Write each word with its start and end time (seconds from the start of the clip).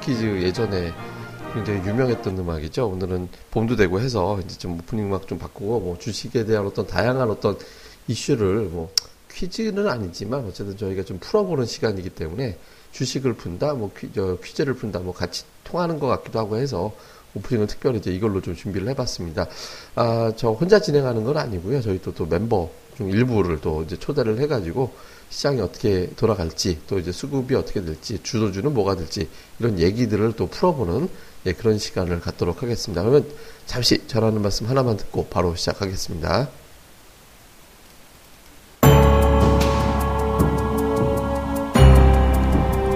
퀴즈 0.00 0.42
예전에 0.42 0.92
굉장히 1.52 1.86
유명했던 1.88 2.36
음악이죠. 2.38 2.88
오늘은 2.88 3.28
봄도 3.50 3.76
되고 3.76 4.00
해서 4.00 4.40
이제 4.44 4.58
좀 4.58 4.78
오프닝 4.78 5.06
음악 5.06 5.28
좀 5.28 5.38
바꾸고 5.38 5.80
뭐 5.80 5.98
주식에 5.98 6.44
대한 6.44 6.66
어떤 6.66 6.86
다양한 6.86 7.30
어떤 7.30 7.56
이슈를 8.08 8.68
뭐 8.70 8.90
퀴즈는 9.30 9.88
아니지만 9.88 10.44
어쨌든 10.46 10.76
저희가 10.76 11.04
좀 11.04 11.18
풀어보는 11.18 11.66
시간이기 11.66 12.10
때문에 12.10 12.58
주식을 12.92 13.34
푼다, 13.34 13.74
뭐 13.74 13.92
퀴, 13.96 14.10
저, 14.14 14.38
퀴즈를 14.42 14.74
푼다, 14.74 15.00
뭐 15.00 15.12
같이 15.12 15.44
통하는 15.64 15.98
것 15.98 16.06
같기도 16.06 16.38
하고 16.38 16.56
해서 16.56 16.92
오프닝은 17.34 17.66
특별히 17.66 17.98
이제 17.98 18.12
이걸로 18.12 18.40
좀 18.40 18.54
준비를 18.54 18.88
해봤습니다. 18.90 19.46
아, 19.96 20.32
저 20.36 20.50
혼자 20.50 20.80
진행하는 20.80 21.24
건 21.24 21.36
아니고요. 21.36 21.82
저희 21.82 22.00
또, 22.00 22.14
또 22.14 22.26
멤버 22.26 22.70
중 22.96 23.10
일부를 23.10 23.60
또 23.60 23.82
이제 23.82 23.98
초대를 23.98 24.38
해가지고 24.40 24.92
시장이 25.34 25.60
어떻게 25.60 26.08
돌아갈지 26.14 26.78
또 26.86 26.96
이제 27.00 27.10
수급이 27.10 27.56
어떻게 27.56 27.84
될지 27.84 28.22
주도주는 28.22 28.72
뭐가 28.72 28.94
될지 28.94 29.28
이런 29.58 29.80
얘기들을 29.80 30.34
또 30.34 30.46
풀어보는 30.46 31.08
예, 31.46 31.52
그런 31.52 31.76
시간을 31.76 32.20
갖도록 32.20 32.62
하겠습니다. 32.62 33.02
그러면 33.02 33.28
잠시 33.66 34.06
전하는 34.06 34.40
말씀 34.40 34.66
하나만 34.66 34.96
듣고 34.96 35.26
바로 35.26 35.56
시작하겠습니다. 35.56 36.48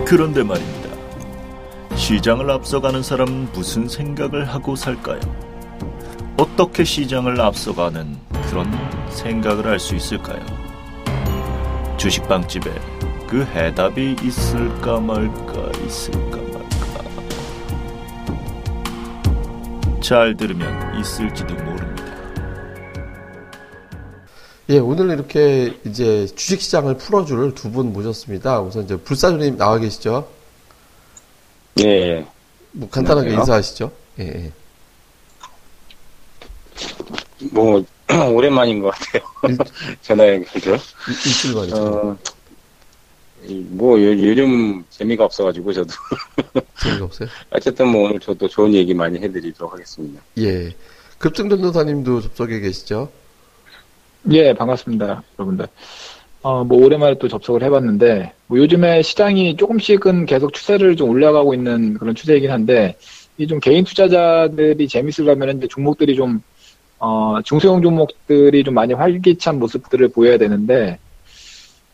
그런데 0.06 0.44
말입니다. 0.44 0.88
시장을 1.96 2.48
앞서가는 2.52 3.02
사람은 3.02 3.52
무슨 3.52 3.88
생각을 3.88 4.44
하고 4.46 4.76
살까요? 4.76 5.20
어떻게 6.38 6.84
시장을 6.84 7.40
앞서가는 7.40 8.16
그런 8.48 8.72
생각을 9.10 9.66
할 9.66 9.80
수 9.80 9.96
있을까요? 9.96 10.57
주식빵집에 11.98 12.70
그 13.28 13.44
해답이 13.44 14.16
있을까 14.22 15.00
말까 15.00 15.70
있을까 15.84 16.36
말까 16.36 16.68
잘 20.00 20.36
들으면 20.36 20.98
있을지도 21.00 21.52
모릅니다. 21.54 22.04
예, 24.70 24.78
오늘 24.78 25.10
이렇게 25.10 25.76
이제 25.84 26.26
주식시장을 26.26 26.98
풀어줄 26.98 27.54
두 27.54 27.70
분 27.70 27.92
모셨습니다. 27.92 28.60
우선 28.60 28.84
이제 28.84 28.96
불사조님 28.96 29.56
나와 29.56 29.78
계시죠? 29.78 30.28
예. 31.80 32.26
뭐 32.72 32.88
간단하게 32.88 33.28
안녕하세요. 33.30 33.56
인사하시죠? 33.56 33.92
예, 34.20 34.24
예. 34.24 34.52
뭐, 37.52 37.82
오랜만인 38.32 38.80
것 38.80 38.90
같아요. 38.94 39.22
전화해 40.02 40.40
그죠? 40.40 40.72
일- 40.72 40.78
일주일 41.26 41.54
만이죠. 41.54 41.76
어, 41.76 42.16
이- 43.46 43.64
뭐, 43.70 44.00
요, 44.00 44.10
요즘 44.10 44.82
재미가 44.90 45.24
없어가지고 45.24 45.72
저도. 45.72 45.90
재미가 46.82 47.04
없어요? 47.04 47.28
어쨌든 47.50 47.88
뭐 47.88 48.08
오늘 48.08 48.18
저도 48.20 48.48
좋은 48.48 48.74
얘기 48.74 48.94
많이 48.94 49.18
해드리도록 49.18 49.72
하겠습니다. 49.72 50.22
예. 50.38 50.74
급등전도사님도 51.18 52.20
접속에 52.22 52.60
계시죠? 52.60 53.10
예, 54.32 54.52
반갑습니다, 54.54 55.22
여러분들. 55.38 55.66
어, 56.42 56.62
뭐, 56.64 56.84
오랜만에 56.84 57.16
또 57.18 57.26
접속을 57.28 57.62
해봤는데, 57.64 58.32
뭐, 58.46 58.58
요즘에 58.58 59.02
시장이 59.02 59.56
조금씩은 59.56 60.26
계속 60.26 60.52
추세를 60.52 60.96
좀 60.96 61.10
올라가고 61.10 61.54
있는 61.54 61.94
그런 61.94 62.14
추세이긴 62.14 62.50
한데, 62.50 62.96
이 63.38 63.46
좀 63.46 63.58
개인 63.60 63.84
투자자들이 63.84 64.86
재밌으려면 64.88 65.58
이제 65.58 65.66
종목들이 65.68 66.14
좀, 66.16 66.42
어, 66.98 67.40
중소형 67.44 67.82
종목들이 67.82 68.64
좀 68.64 68.74
많이 68.74 68.92
활기찬 68.94 69.58
모습들을 69.58 70.08
보여야 70.08 70.38
되는데, 70.38 70.98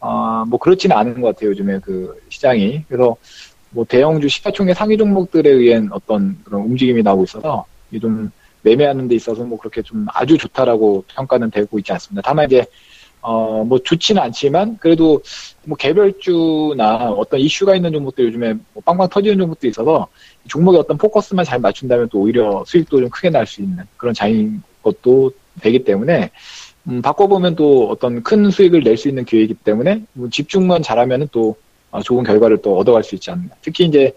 어, 0.01 0.45
뭐, 0.47 0.59
그렇지는 0.59 0.97
않은 0.97 1.21
것 1.21 1.29
같아요, 1.35 1.51
요즘에 1.51 1.79
그 1.81 2.21
시장이. 2.29 2.85
그래서, 2.89 3.17
뭐, 3.71 3.85
대형주 3.85 4.29
시가총액 4.29 4.77
상위 4.77 4.97
종목들에 4.97 5.51
의한 5.51 5.89
어떤 5.93 6.39
그런 6.45 6.63
움직임이 6.63 7.03
나오고 7.03 7.25
있어서, 7.25 7.65
좀 8.01 8.31
매매하는 8.63 9.09
데 9.09 9.15
있어서 9.15 9.45
뭐 9.45 9.59
그렇게 9.59 9.83
좀 9.83 10.07
아주 10.13 10.37
좋다라고 10.39 11.05
평가는 11.15 11.51
되고 11.51 11.79
있지 11.79 11.93
않습니다. 11.93 12.23
다만 12.25 12.47
이제 12.47 12.65
어 13.21 13.63
뭐 13.65 13.79
좋지는 13.79 14.21
않지만 14.23 14.77
그래도 14.79 15.23
뭐 15.65 15.77
개별주나 15.77 17.11
어떤 17.13 17.41
이슈가 17.41 17.77
있는 17.77 17.93
종목들 17.93 18.27
요즘에 18.27 18.55
뭐 18.73 18.83
빵빵 18.85 19.09
터지는 19.11 19.39
종목도 19.39 19.67
있어서 19.69 20.09
종목의 20.49 20.81
어떤 20.81 20.99
포커스만 20.99 21.45
잘 21.45 21.61
맞춘다면 21.61 22.09
또 22.11 22.21
오히려 22.21 22.65
수익도 22.67 23.01
좀 23.01 23.09
크게 23.11 23.31
날 23.31 23.47
수 23.47 23.63
있는 23.63 23.85
그런 23.97 24.13
장인 24.13 24.63
것도 24.85 25.33
되기 25.61 25.83
때문에 25.85 26.31
음, 26.89 27.03
바꿔보면 27.03 27.57
또 27.57 27.89
어떤 27.91 28.23
큰 28.23 28.51
수익을 28.51 28.83
낼 28.85 28.97
수 28.97 29.09
있는 29.09 29.25
기회이기 29.25 29.55
때문에 29.55 30.05
뭐 30.13 30.29
집중만 30.29 30.83
잘하면은 30.83 31.29
또 31.33 31.57
어, 31.91 32.03
좋은 32.03 32.23
결과를 32.25 32.59
또 32.63 32.77
얻어갈 32.79 33.03
수 33.05 33.15
있지 33.17 33.31
않나. 33.31 33.49
특히 33.63 33.85
이제 33.87 34.13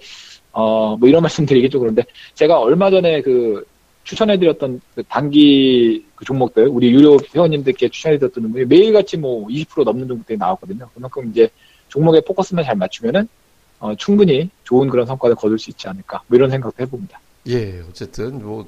어 0.51 0.95
뭐 0.99 1.07
이런 1.09 1.21
말씀 1.23 1.45
드리겠죠 1.45 1.79
그런데 1.79 2.03
제가 2.35 2.59
얼마 2.59 2.89
전에 2.89 3.21
그 3.21 3.65
추천해드렸던 4.03 4.81
그 4.95 5.03
단기 5.09 6.03
그 6.15 6.25
종목들, 6.25 6.67
우리 6.67 6.89
유료 6.91 7.17
회원님들께 7.35 7.89
추천해드렸던 7.89 8.41
종목이 8.43 8.65
매일같이 8.65 9.17
뭐 9.17 9.47
20% 9.47 9.83
넘는 9.83 10.07
종목들이 10.07 10.37
나왔거든요. 10.37 10.89
그만큼 10.93 11.29
이제 11.29 11.49
종목의 11.89 12.21
포커스만 12.25 12.63
잘 12.65 12.75
맞추면은, 12.75 13.27
어, 13.79 13.93
충분히 13.95 14.49
좋은 14.63 14.89
그런 14.89 15.05
성과를 15.05 15.35
거둘 15.35 15.59
수 15.59 15.69
있지 15.69 15.87
않을까. 15.89 16.21
뭐 16.27 16.37
이런 16.37 16.49
생각도 16.49 16.81
해봅니다. 16.81 17.19
예, 17.49 17.81
어쨌든 17.87 18.41
뭐 18.43 18.65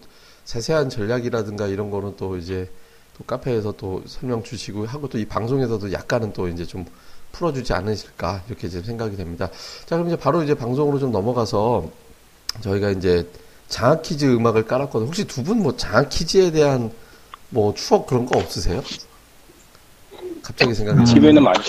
세세한 0.53 0.89
전략이라든가 0.89 1.67
이런 1.67 1.91
거는 1.91 2.15
또 2.17 2.35
이제 2.35 2.67
또 3.15 3.23
카페에서 3.23 3.71
또 3.77 4.01
설명 4.07 4.41
주시고 4.41 4.87
하고 4.87 5.07
또 5.07 5.19
이 5.19 5.25
방송에서도 5.25 5.91
약간은 5.91 6.33
또 6.33 6.47
이제 6.47 6.65
좀 6.65 6.85
풀어주지 7.33 7.71
않으실까 7.73 8.41
이렇게 8.47 8.65
이제 8.65 8.81
생각이 8.81 9.15
됩니다. 9.15 9.47
자, 9.85 9.95
그럼 9.95 10.07
이제 10.07 10.15
바로 10.15 10.41
이제 10.41 10.55
방송으로 10.55 10.97
좀 10.97 11.11
넘어가서 11.11 11.91
저희가 12.61 12.89
이제 12.89 13.27
장학 13.67 14.01
퀴즈 14.01 14.25
음악을 14.25 14.65
깔았거든요. 14.65 15.05
혹시 15.09 15.25
두 15.27 15.43
분 15.43 15.59
뭐 15.59 15.77
장학 15.77 16.09
퀴즈에 16.09 16.49
대한 16.49 16.91
뭐 17.49 17.71
추억 17.75 18.07
그런 18.07 18.25
거 18.25 18.39
없으세요? 18.39 18.81
갑자기 20.41 20.73
생각이 20.73 20.97
음. 20.97 21.03
나. 21.03 21.05
집에는 21.05 21.43
많이 21.43 21.59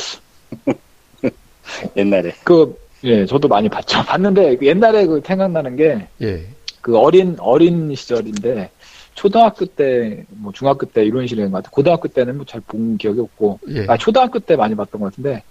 옛날에. 1.98 2.32
그, 2.44 2.74
예, 3.04 3.26
저도 3.26 3.46
많이 3.46 3.68
봤죠. 3.68 4.02
봤는데 4.04 4.56
그 4.56 4.66
옛날에 4.66 5.04
그 5.06 5.20
생각나는 5.24 5.76
게 5.76 6.08
예, 6.22 6.46
그 6.80 6.96
어린, 6.98 7.36
어린 7.38 7.94
시절인데 7.94 8.70
초등학교 9.14 9.66
때, 9.66 10.24
뭐 10.30 10.52
중학교 10.52 10.86
때 10.86 11.04
이런 11.04 11.26
식인 11.26 11.50
것 11.50 11.58
같아요. 11.58 11.70
고등학교 11.72 12.08
때는 12.08 12.36
뭐 12.36 12.46
잘 12.46 12.60
본 12.62 12.96
기억이 12.96 13.20
없고, 13.20 13.58
예. 13.68 13.84
아, 13.88 13.96
초등학교 13.98 14.38
때 14.38 14.56
많이 14.56 14.74
봤던 14.74 15.00
것 15.00 15.10
같은데, 15.10 15.42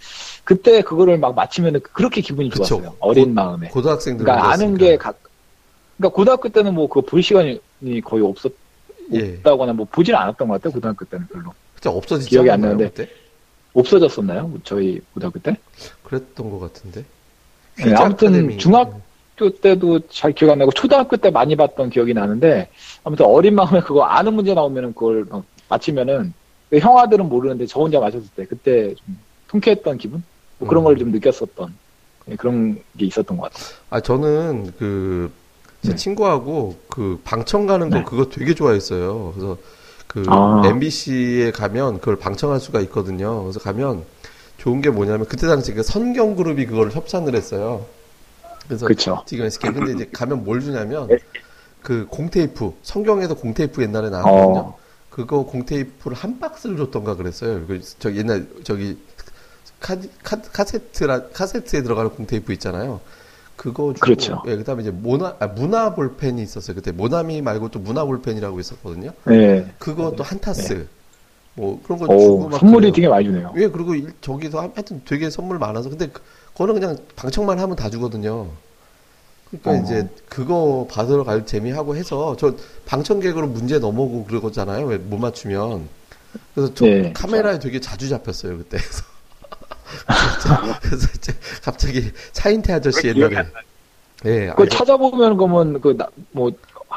그때 0.43 0.81
그거를 0.81 1.19
막 1.19 1.35
맞히면 1.35 1.81
그렇게 1.93 2.21
기분이 2.21 2.49
그쵸. 2.49 2.63
좋았어요. 2.65 2.95
어린 2.99 3.25
고- 3.25 3.33
마음에. 3.33 3.67
고등학생들 3.67 4.25
그러니까 4.25 4.51
아는 4.51 4.75
게 4.77 4.97
각, 4.97 5.19
그러니까 5.97 6.15
고등학교 6.15 6.49
때는 6.49 6.73
뭐 6.73 6.87
그거 6.87 7.01
볼 7.01 7.21
시간이 7.21 7.59
거의 8.03 8.23
없었, 8.23 8.51
예, 9.13 9.35
없다거나 9.37 9.73
뭐 9.73 9.85
보질 9.91 10.15
않았던 10.15 10.47
것 10.47 10.53
같아요. 10.55 10.73
고등학교 10.73 11.05
때는 11.05 11.27
별로. 11.27 11.53
그때 11.75 11.89
없어지지 11.89 12.29
기억이 12.31 12.49
안 12.49 12.61
나는데. 12.61 12.89
그때? 12.89 13.09
없어졌었나요? 13.73 14.51
저희 14.63 14.99
고등학교 15.13 15.37
때? 15.39 15.55
그랬던 16.03 16.49
것 16.49 16.59
같은데. 16.59 17.05
네, 17.77 17.93
아무튼 17.93 18.29
아카데미. 18.29 18.57
중학- 18.57 18.99
학교 19.39 19.49
때도 19.49 20.01
잘 20.09 20.33
기억 20.33 20.51
안 20.51 20.59
나고 20.59 20.71
초등학교 20.71 21.15
때 21.15 21.29
많이 21.29 21.55
봤던 21.55 21.89
기억이 21.89 22.13
나는데 22.13 22.69
아무튼 23.05 23.25
어린 23.25 23.55
마음에 23.55 23.79
그거 23.79 24.03
아는 24.03 24.33
문제 24.33 24.53
나오면은 24.53 24.93
그걸 24.93 25.25
막 25.29 25.43
맞히면은 25.69 26.33
그 26.69 26.77
형아들은 26.77 27.29
모르는데 27.29 27.65
저 27.65 27.79
혼자 27.79 27.99
맞췄을 27.99 28.27
때 28.35 28.45
그때 28.45 28.93
좀 28.95 29.17
통쾌했던 29.47 29.97
기분 29.97 30.23
뭐 30.57 30.67
그런 30.67 30.83
음. 30.83 30.85
걸좀 30.85 31.11
느꼈었던 31.11 31.73
예, 32.29 32.35
그런 32.35 32.75
게 32.97 33.05
있었던 33.05 33.37
것 33.37 33.43
같아요. 33.43 33.75
아, 33.89 33.99
저는 34.01 34.73
그, 34.77 35.31
제 35.81 35.91
네. 35.91 35.95
친구하고 35.95 36.77
그 36.89 37.19
방청 37.23 37.65
가는 37.65 37.89
거 37.89 37.99
네. 37.99 38.03
그거 38.03 38.25
되게 38.29 38.53
좋아했어요. 38.53 39.31
그래서 39.33 39.57
그 40.05 40.23
아. 40.27 40.61
MBC에 40.65 41.51
가면 41.51 41.99
그걸 41.99 42.17
방청할 42.17 42.59
수가 42.59 42.81
있거든요. 42.81 43.43
그래서 43.43 43.59
가면 43.59 44.03
좋은 44.57 44.81
게 44.81 44.89
뭐냐면 44.89 45.25
그때 45.25 45.47
당시 45.47 45.73
그 45.73 45.81
선경 45.81 46.35
그룹이 46.35 46.65
그걸 46.65 46.91
협찬을 46.91 47.35
했어요. 47.35 47.85
그래서 48.69 48.85
그렇죠. 48.85 49.23
지금 49.25 49.45
SK 49.45 49.71
근데 49.73 49.93
이제 49.93 50.09
가면 50.13 50.43
뭘 50.43 50.61
주냐면 50.61 51.07
네. 51.07 51.17
그 51.81 52.05
공테이프 52.07 52.73
성경에도 52.83 53.33
공테이프 53.35 53.81
옛날에 53.81 54.09
나왔거든요. 54.11 54.59
어, 54.59 54.77
그거 55.09 55.43
공테이프를 55.43 56.15
한 56.15 56.39
박스를 56.39 56.77
줬던가 56.77 57.15
그랬어요. 57.15 57.65
그저 57.65 58.13
옛날 58.15 58.47
저기 58.63 58.97
카, 59.79 59.97
카, 60.23 60.39
카세트라 60.39 61.29
카세트에 61.29 61.81
들어가는 61.81 62.11
공테이프 62.11 62.53
있잖아요. 62.53 63.01
그거 63.55 63.93
주고, 63.93 63.99
그렇죠. 64.05 64.41
예, 64.45 64.55
그다음에 64.55 64.83
이제 64.83 64.91
모나 64.91 65.35
아, 65.39 65.47
문화 65.47 65.95
볼펜이 65.95 66.41
있었어요. 66.43 66.75
그때 66.75 66.91
모나미 66.91 67.41
말고 67.41 67.69
또 67.69 67.79
문화 67.79 68.05
볼펜이라고 68.05 68.59
있었거든요. 68.59 69.11
네. 69.25 69.73
그거 69.79 70.11
또 70.15 70.23
한 70.23 70.39
타스. 70.39 70.87
뭐 71.55 71.81
그런 71.83 71.97
거 71.99 72.05
오, 72.13 72.19
주고 72.19 72.49
막 72.49 72.59
선물이 72.59 72.81
그래요. 72.91 72.93
되게 72.93 73.07
많이 73.09 73.25
주네요. 73.25 73.51
예, 73.57 73.67
그리고 73.67 73.95
일- 73.95 74.13
저기서 74.21 74.59
하- 74.59 74.71
하여튼 74.75 75.01
되게 75.05 75.29
선물 75.31 75.57
많아서 75.57 75.89
근데 75.89 76.09
그- 76.59 76.63
그거는 76.63 76.73
그냥 76.79 76.97
방청만 77.15 77.57
하면 77.59 77.75
다 77.77 77.89
주거든요. 77.89 78.47
그러니까 79.49 79.71
어. 79.71 79.83
이제 79.83 80.07
그거 80.27 80.85
받으러 80.91 81.23
갈 81.23 81.45
재미하고 81.45 81.95
해서 81.95 82.35
저 82.37 82.53
방청객으로 82.85 83.47
문제 83.47 83.79
넘어오고 83.79 84.25
그러잖아요. 84.25 84.85
왜 84.87 84.97
못 84.97 85.17
맞추면. 85.17 85.87
그래서 86.53 86.73
저 86.75 86.85
네, 86.85 87.13
카메라에 87.13 87.57
되게 87.59 87.79
자주 87.79 88.09
잡혔어요 88.09 88.57
그때. 88.57 88.77
그래서 88.77 89.03
그래서 90.81 91.07
이제 91.15 91.33
갑자기 91.63 92.11
차인태 92.33 92.73
아저씨 92.73 93.07
옛날에 93.07 93.37
안 93.37 93.51
예, 94.25 94.51
그 94.55 94.63
아니, 94.63 94.69
찾아보면 94.69 95.37
그러면 95.37 95.79
그뭐 95.81 96.51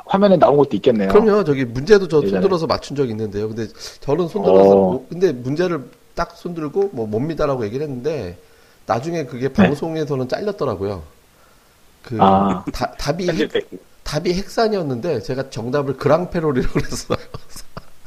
화면에 0.06 0.36
나온 0.36 0.56
것도 0.56 0.70
있겠네요. 0.72 1.08
그럼요. 1.10 1.44
저기 1.44 1.64
문제도 1.64 2.06
저 2.08 2.16
예전에. 2.18 2.32
손들어서 2.32 2.66
맞춘 2.66 2.96
적 2.96 3.08
있는데요. 3.08 3.46
근데 3.48 3.68
저는 4.00 4.26
손들어서 4.28 4.70
어. 4.70 4.74
뭐- 4.74 5.06
근데 5.08 5.30
문제를 5.32 5.84
딱 6.16 6.32
손들고 6.36 6.90
뭐 6.92 7.06
뭡니다라고 7.06 7.64
얘기를 7.64 7.86
했는데 7.86 8.36
나중에 8.86 9.24
그게 9.24 9.52
방송에서는 9.52 10.28
잘렸더라고요. 10.28 11.02
그 12.02 12.14
네. 12.14 12.20
아. 12.22 12.64
다- 12.72 12.92
답이 12.98 13.26
돼. 13.26 13.32
핵, 13.34 13.68
답이 14.02 14.32
핵산이었는데 14.34 15.22
제가 15.22 15.50
정답을 15.50 15.96
그랑페롤이라고 15.96 16.72
그랬어요. 16.72 17.18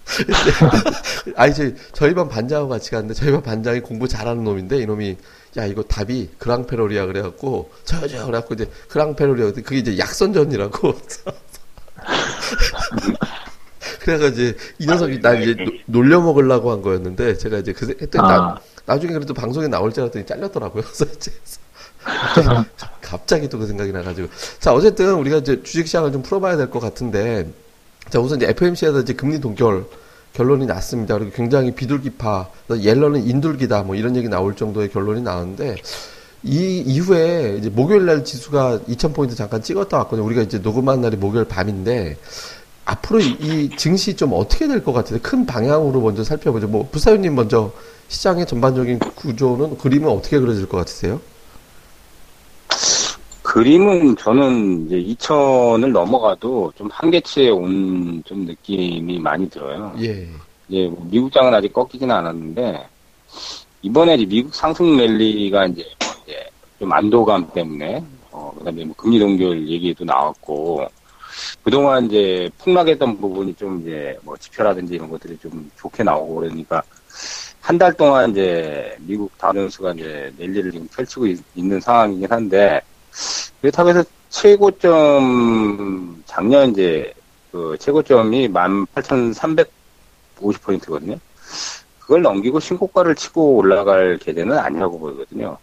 아니 1.36 1.54
저 1.54 1.64
저희 1.94 2.14
반 2.14 2.30
반장하고 2.30 2.70
같이 2.70 2.92
갔는데 2.92 3.14
저희 3.16 3.32
반 3.32 3.42
반장이 3.42 3.80
공부 3.82 4.08
잘하는 4.08 4.44
놈인데 4.44 4.78
이놈이 4.80 5.18
야 5.58 5.66
이거 5.66 5.82
답이 5.84 6.30
그랑페롤이야 6.38 7.08
그래갖고 7.08 7.72
저요 7.86 8.08
저요 8.08 8.26
그래갖고 8.28 8.54
이제 8.54 8.70
그랑페롤이야 8.90 9.46
근데 9.48 9.62
그게 9.64 9.80
이제 9.80 9.98
약선전이라고 9.98 10.94
그래가 14.02 14.28
이제 14.28 14.56
이 14.78 14.86
녀석이 14.86 15.22
나 15.22 15.34
이제 15.34 15.56
노- 15.56 15.72
놀려 15.88 16.22
먹으려고 16.22 16.72
한 16.72 16.82
거였는데 16.84 17.38
제가 17.38 17.58
이제 17.58 17.74
그 17.74 17.98
했더니 18.00 18.28
아. 18.28 18.32
나, 18.32 18.62
나중에 18.86 19.14
그래도 19.14 19.34
방송에 19.34 19.68
나올 19.68 19.92
줄 19.94 20.04
알았더니 20.04 20.26
잘렸더라고요. 20.26 20.84
갑자기, 22.04 22.70
갑자기 23.02 23.50
또 23.50 23.58
그 23.58 23.68
생각이 23.68 23.92
나가지고 23.92 24.28
자 24.60 24.74
어쨌든 24.74 25.14
우리가 25.16 25.38
이제 25.38 25.62
주식 25.64 25.88
시장을 25.88 26.12
좀 26.12 26.22
풀어봐야 26.22 26.56
될 26.58 26.70
것 26.70 26.80
같은데 26.80 27.48
자 28.10 28.20
우선 28.20 28.38
이제 28.38 28.48
FMC에서 28.50 29.02
이제 29.02 29.14
금리 29.14 29.40
동결 29.40 29.86
결론이 30.34 30.66
났습니다. 30.66 31.18
그리고 31.18 31.32
굉장히 31.34 31.72
비둘기파 31.74 32.50
옐런은 32.82 33.26
인둘기다 33.26 33.84
뭐 33.84 33.96
이런 33.96 34.16
얘기 34.16 34.28
나올 34.30 34.56
정도의 34.56 34.90
결론이 34.92 35.22
나왔는데 35.22 35.78
이 36.44 36.78
이후에 36.86 37.56
이제 37.58 37.70
목요일 37.70 38.06
날 38.06 38.24
지수가 38.24 38.82
2,000포인트 38.88 39.36
잠깐 39.36 39.64
찍었다 39.64 39.98
왔거든요. 39.98 40.26
우리가 40.28 40.44
이제 40.44 40.60
녹음한 40.60 41.02
날이 41.02 41.18
목요일 41.18 41.46
밤인데 41.46 42.18
앞으로 42.84 43.20
이, 43.22 43.30
이 43.40 43.70
증시 43.78 44.16
좀 44.16 44.34
어떻게 44.34 44.68
될 44.68 44.84
것 44.84 44.94
같아요? 44.94 45.18
큰 45.24 45.46
방향으로 45.48 46.02
먼저 46.02 46.24
살펴보죠. 46.24 46.68
뭐 46.68 46.88
부사유님 46.92 47.34
먼저 47.34 47.72
시장의 48.08 48.46
전반적인 48.46 49.00
구조는 49.00 49.78
그림은 49.78 50.10
어떻게 50.10 50.40
그려질 50.40 50.68
것 50.68 50.78
같으세요? 50.78 51.20
그림은 53.44 54.18
저는 54.18 54.86
이제 54.88 54.96
2천을 54.98 55.92
넘어가도 55.92 56.74
좀 56.76 56.90
한계치에 56.92 57.50
온 57.50 58.22
좀 58.26 58.46
느낌이 58.46 59.20
많이 59.20 59.50
들어요. 59.50 59.94
예. 60.02 60.28
이제 60.68 60.88
뭐 60.88 61.08
미국 61.10 61.32
장은 61.32 61.54
아직 61.54 61.72
꺾이지는 61.72 62.14
않았는데 62.14 62.88
이번에 63.84 64.16
이제 64.16 64.26
미국 64.26 64.54
상승 64.56 64.98
랠리가 64.98 65.68
이제, 65.68 65.84
뭐 66.00 66.10
이제 66.24 66.50
좀 66.80 66.92
안도감 66.92 67.52
때문에 67.54 68.04
어 68.32 68.52
그다음에 68.58 68.84
뭐 68.86 68.96
금리 68.96 69.20
동결 69.20 69.68
얘기도 69.68 70.04
나왔고 70.06 70.88
그동안 71.64 72.06
이제 72.08 72.50
폭락했던 72.60 73.20
부분이 73.22 73.54
좀 73.56 73.82
이제 73.82 74.18
뭐 74.24 74.36
지표라든지 74.38 74.96
이런 74.96 75.10
것들이 75.10 75.38
좀 75.38 75.70
좋게 75.78 76.04
나오고 76.04 76.36
그러니까 76.36 76.82
한 77.66 77.78
달 77.80 77.92
동안 77.94 78.30
이제 78.30 78.96
미국 79.00 79.36
다우존스가 79.40 79.94
이제 79.94 80.32
랠리를 80.38 80.72
지금 80.72 80.88
펼치고 80.88 81.26
있, 81.26 81.42
는 81.56 81.82
상황이긴 81.82 82.32
한데 82.32 82.80
그렇다고 83.60 83.90
해서 83.90 84.04
최고점 84.30 86.22
작년 86.28 86.70
이제 86.70 87.12
그 87.52 87.76
최고점이 87.80 88.50
18,350포인트거든요. 88.50 91.18
그걸 92.00 92.22
넘기고 92.22 92.60
신고가를 92.60 93.16
치고 93.16 93.56
올라갈 93.56 94.20
계제는 94.20 94.60
아니라고 94.60 95.00
보이거든요. 95.00 95.58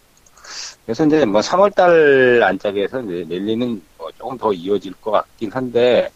그래서 0.83 1.05
이제 1.05 1.23
뭐 1.23 1.39
3월달 1.39 2.43
안짝에서 2.43 3.01
이제 3.03 3.25
랠리는 3.29 3.81
뭐 3.97 4.11
조금 4.17 4.37
더 4.37 4.51
이어질 4.51 4.91
것 4.95 5.11
같긴 5.11 5.53
한데 5.53 6.11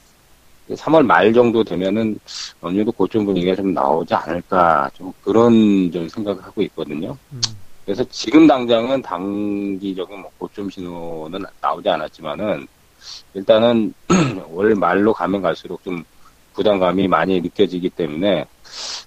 3월 0.76 1.06
말 1.06 1.34
정도 1.34 1.64
되면은 1.64 2.20
어느 2.62 2.78
정도 2.78 2.92
고점 2.92 3.26
분위기가 3.26 3.56
좀 3.56 3.74
나오지 3.74 4.14
않을까 4.14 4.90
좀 4.94 5.14
그런 5.22 5.92
좀 5.92 6.08
생각을 6.10 6.44
하고 6.44 6.62
있거든요. 6.64 7.18
음. 7.32 7.42
그래서 7.86 8.04
지금 8.10 8.48
당장은 8.48 9.02
단기적인 9.02 10.20
뭐 10.20 10.30
고점 10.38 10.70
신호는 10.70 11.42
나오지 11.62 11.88
않았지만은 11.88 12.68
일단은 13.34 13.94
월 14.52 14.76
말로 14.76 15.14
가면 15.14 15.42
갈수록 15.42 15.82
좀 15.84 16.04
부담감이 16.54 17.08
많이 17.08 17.40
느껴지기 17.40 17.92
때문에 17.92 18.46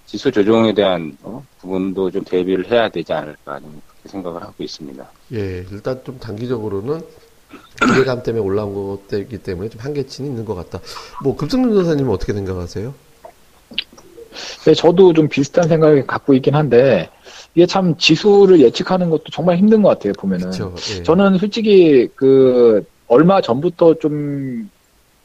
지수 0.07 0.31
조정에 0.31 0.73
대한 0.73 1.17
어, 1.23 1.45
부분도 1.59 2.11
좀 2.11 2.25
대비를 2.25 2.71
해야 2.71 2.89
되지 2.89 3.13
않을까 3.13 3.61
좀 3.61 3.83
그렇게 3.87 4.09
생각을 4.09 4.43
하고 4.43 4.55
있습니다. 4.59 5.11
예, 5.33 5.67
일단 5.71 6.01
좀 6.05 6.19
단기적으로는 6.19 7.03
기대감 7.81 8.23
때문에 8.23 8.45
올라온 8.45 8.99
것이기 9.09 9.39
때문에 9.39 9.69
좀 9.69 9.81
한계치는 9.81 10.31
있는 10.31 10.45
것 10.45 10.55
같다. 10.55 10.81
뭐 11.23 11.37
급승준 11.37 11.75
전사님은 11.75 12.13
어떻게 12.13 12.33
생각하세요? 12.33 12.93
네, 14.65 14.75
저도 14.75 15.13
좀 15.13 15.29
비슷한 15.29 15.69
생각을 15.69 16.07
갖고 16.07 16.35
있긴 16.35 16.55
한데 16.55 17.09
이게 17.55 17.67
참 17.67 17.97
지수를 17.97 18.61
예측하는 18.61 19.11
것도 19.11 19.25
정말 19.33 19.57
힘든 19.57 19.83
것 19.83 19.89
같아요 19.89 20.13
보면은. 20.19 20.51
그렇죠. 20.51 20.75
예. 20.99 21.03
저는 21.03 21.39
솔직히 21.39 22.09
그 22.15 22.85
얼마 23.09 23.41
전부터 23.41 23.95
좀, 23.95 24.71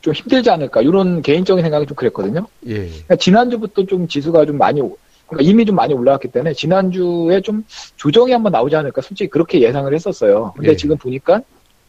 좀 0.01 0.13
힘들지 0.13 0.50
않을까 0.50 0.81
이런 0.81 1.22
개인적인 1.22 1.63
생각이 1.63 1.86
좀 1.86 1.95
그랬거든요. 1.95 2.48
예. 2.68 2.74
그러니까 2.88 3.16
지난주부터 3.18 3.86
좀 3.86 4.07
지수가 4.07 4.45
좀 4.45 4.57
많이 4.57 4.81
오- 4.81 4.98
그러니까 5.27 5.50
이미 5.51 5.66
좀 5.66 5.75
많이 5.75 5.94
올라왔기 5.94 6.30
때문에 6.30 6.54
지난주에 6.54 7.42
좀 7.42 7.63
조정이 7.95 8.31
한번 8.31 8.51
나오지 8.51 8.75
않을까 8.75 9.01
솔직히 9.01 9.30
그렇게 9.30 9.62
예상을 9.62 9.94
했었어요. 9.94 10.54
근데 10.56 10.72
예. 10.72 10.75
지금 10.75 10.98
보니까 10.98 11.42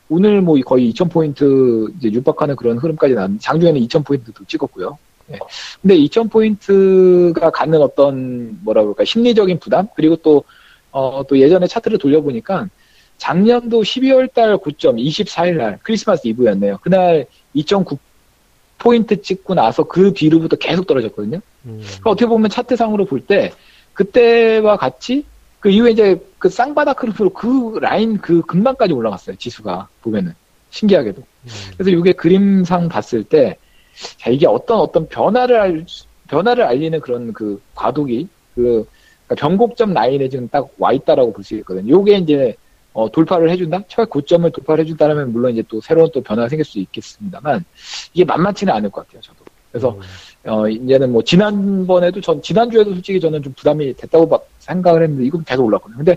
오늘 0.09 0.41
뭐 0.41 0.59
거의 0.65 0.93
2,000포인트 0.93 1.93
이제 1.99 2.13
육박하는 2.13 2.57
그런 2.57 2.79
흐름까지 2.79 3.15
나왔는데 3.15 3.43
장중에는 3.43 3.81
2,000포인트도 3.83 4.47
찍었고요. 4.49 4.99
예. 5.33 5.39
근데 5.83 5.97
2,000포인트가 5.99 7.51
갖는 7.53 7.83
어떤 7.83 8.59
뭐라 8.63 8.83
그럴까 8.83 9.05
심리적인 9.05 9.59
부담 9.59 9.89
그리고 9.97 10.17
또 10.17 10.45
어, 10.93 11.23
또 11.29 11.39
예전에 11.39 11.67
차트를 11.67 11.99
돌려보니까 11.99 12.69
작년도 13.19 13.83
12월 13.83 14.33
달 14.33 14.57
고점 14.59 14.97
24일 14.97 15.57
날 15.57 15.79
크리스마스 15.83 16.29
이브였네요. 16.29 16.79
그날 16.83 17.27
2.9 17.55 17.99
포인트 18.79 19.21
찍고 19.23 19.55
나서 19.55 19.85
그 19.85 20.13
뒤로부터 20.13 20.57
계속 20.57 20.87
떨어졌거든요. 20.87 21.41
음. 21.65 21.81
그러니까 21.83 22.11
어떻게 22.11 22.27
보면 22.27 22.51
차트상으로 22.51 23.07
볼 23.07 23.21
때 23.27 23.53
그때와 23.95 24.77
같이 24.77 25.25
그 25.61 25.71
이후에 25.71 25.91
이제 25.93 26.21
그 26.39 26.49
쌍바닥 26.49 27.03
흐름으로 27.03 27.31
그 27.31 27.79
라인 27.81 28.19
그 28.19 28.43
근방까지 28.43 28.93
올라갔어요. 28.93 29.37
지수가 29.37 29.89
보면은 30.03 30.35
신기하게도. 30.71 31.21
음. 31.21 31.49
그래서 31.77 31.91
이게 31.91 32.13
그림상 32.13 32.89
봤을 32.89 33.25
때 33.25 33.57
자, 34.19 34.31
이게 34.31 34.47
어떤 34.47 34.79
어떤 34.79 35.09
변화를 35.09 35.59
알, 35.59 35.87
변화를 36.29 36.65
알리는 36.65 37.01
그런 37.01 37.33
그 37.33 37.61
과도기 37.75 38.29
그 38.55 38.87
그러니까 39.27 39.35
변곡점 39.49 39.93
라인에 39.95 40.29
지금 40.29 40.49
딱 40.49 40.69
와 40.79 40.93
있다라고 40.93 41.33
볼 41.33 41.43
수 41.45 41.55
있거든요. 41.57 41.89
요게 41.93 42.19
이제 42.19 42.55
어, 42.93 43.11
돌파를 43.11 43.51
해준다? 43.51 43.83
최고 43.89 44.09
고점을 44.09 44.51
돌파를 44.51 44.85
해준다면 44.85 45.33
물론 45.33 45.53
이제 45.53 45.63
또 45.69 45.81
새로운 45.81 46.11
또 46.15 46.23
변화가 46.23 46.49
생길 46.49 46.65
수 46.65 46.79
있겠습니다만 46.79 47.65
이게 48.15 48.25
만만치는 48.25 48.73
않을 48.73 48.91
것 48.91 49.07
같아요. 49.07 49.21
저도. 49.23 49.45
그래서 49.71 49.99
음. 50.45 50.51
어, 50.51 50.69
이제는 50.69 51.13
뭐, 51.13 51.23
지난번에도 51.23 52.21
전, 52.23 52.41
지난주에도 52.41 52.95
솔직히 52.95 53.21
저는 53.21 53.43
좀 53.43 53.53
부담이 53.53 53.93
됐다고 53.95 54.27
막 54.27 54.47
생각을 54.67 55.03
했는데, 55.03 55.25
이건 55.25 55.45
계속 55.45 55.65
올랐거든요. 55.65 55.97
근데, 55.99 56.17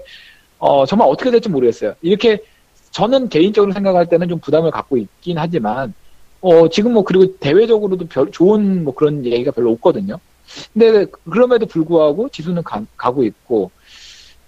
어, 0.57 0.85
정말 0.85 1.07
어떻게 1.07 1.31
될지 1.31 1.49
모르겠어요. 1.49 1.95
이렇게, 2.01 2.43
저는 2.91 3.29
개인적으로 3.29 3.71
생각할 3.71 4.07
때는 4.07 4.27
좀 4.29 4.39
부담을 4.39 4.71
갖고 4.71 4.97
있긴 4.97 5.37
하지만, 5.37 5.93
어, 6.41 6.67
지금 6.69 6.93
뭐, 6.93 7.03
그리고 7.03 7.37
대외적으로도 7.37 8.07
별, 8.07 8.31
좋은 8.31 8.83
뭐 8.83 8.93
그런 8.93 9.25
얘기가 9.25 9.51
별로 9.51 9.71
없거든요. 9.71 10.19
근데, 10.73 11.05
그럼에도 11.29 11.65
불구하고 11.65 12.29
지수는 12.29 12.63
가, 12.63 12.83
가고 12.97 13.23
있고, 13.23 13.71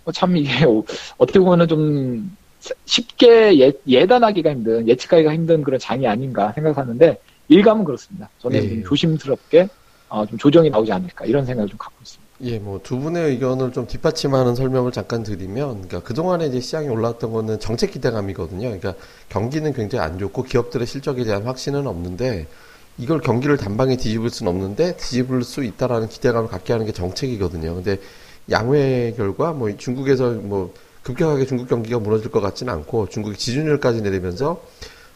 어, 0.06 0.12
참 0.12 0.36
이게, 0.38 0.66
어, 0.66 0.84
어떻게 1.18 1.40
보면은 1.40 1.68
좀, 1.68 2.38
쉽게 2.86 3.60
예, 3.60 3.72
예단하기가 3.88 4.52
힘든, 4.52 4.88
예측하기가 4.88 5.34
힘든 5.34 5.64
그런 5.64 5.80
장이 5.80 6.08
아닌가 6.08 6.52
생각하는데, 6.54 7.18
일감은 7.52 7.84
그렇습니다. 7.84 8.30
저는 8.40 8.64
예. 8.64 8.70
좀 8.70 8.84
조심스럽게 8.84 9.68
어, 10.10 10.26
좀 10.26 10.38
조정이 10.38 10.70
나오지 10.70 10.92
않을까 10.92 11.26
이런 11.26 11.46
생각을 11.46 11.70
좀 11.70 11.78
갖고 11.78 11.96
있습니다. 12.02 12.21
예, 12.44 12.58
뭐 12.58 12.80
두 12.82 12.98
분의 13.00 13.30
의견을 13.32 13.72
좀 13.72 13.86
뒷받침하는 13.86 14.56
설명을 14.56 14.92
잠깐 14.92 15.22
드리면, 15.22 15.88
그러니까 15.88 16.00
그동안에 16.02 16.48
이제 16.48 16.60
시장이 16.60 16.88
올랐던 16.88 17.32
거는 17.32 17.60
정책 17.60 17.92
기대감이거든요. 17.92 18.62
그러니까 18.62 18.96
경기는 19.30 19.72
굉장히 19.74 20.04
안 20.04 20.18
좋고 20.18 20.44
기업들의 20.44 20.88
실적에 20.88 21.24
대한 21.24 21.44
확신은 21.44 21.86
없는데 21.86 22.48
이걸 22.98 23.22
경기를 23.22 23.58
단방에 23.58 23.96
뒤집을 23.98 24.30
수는 24.30 24.52
없는데 24.52 24.98
뒤집을 24.98 25.44
수 25.44 25.64
있다라는 25.64 26.10
기대감을 26.10 26.50
갖게 26.50 26.74
하는 26.74 26.86
게 26.86 26.92
정책이거든요. 26.92 27.76
근데 27.76 28.00
양회 28.50 29.14
결과 29.16 29.54
뭐 29.54 29.76
중국에서 29.78 30.32
뭐 30.32 30.74
급격하게 31.04 31.46
중국 31.46 31.68
경기가 31.68 32.00
무너질 32.00 32.32
것 32.32 32.42
같지는 32.42 32.74
않고 32.74 33.10
중국이 33.10 33.38
지준율까지 33.38 34.02
내리면서 34.02 34.62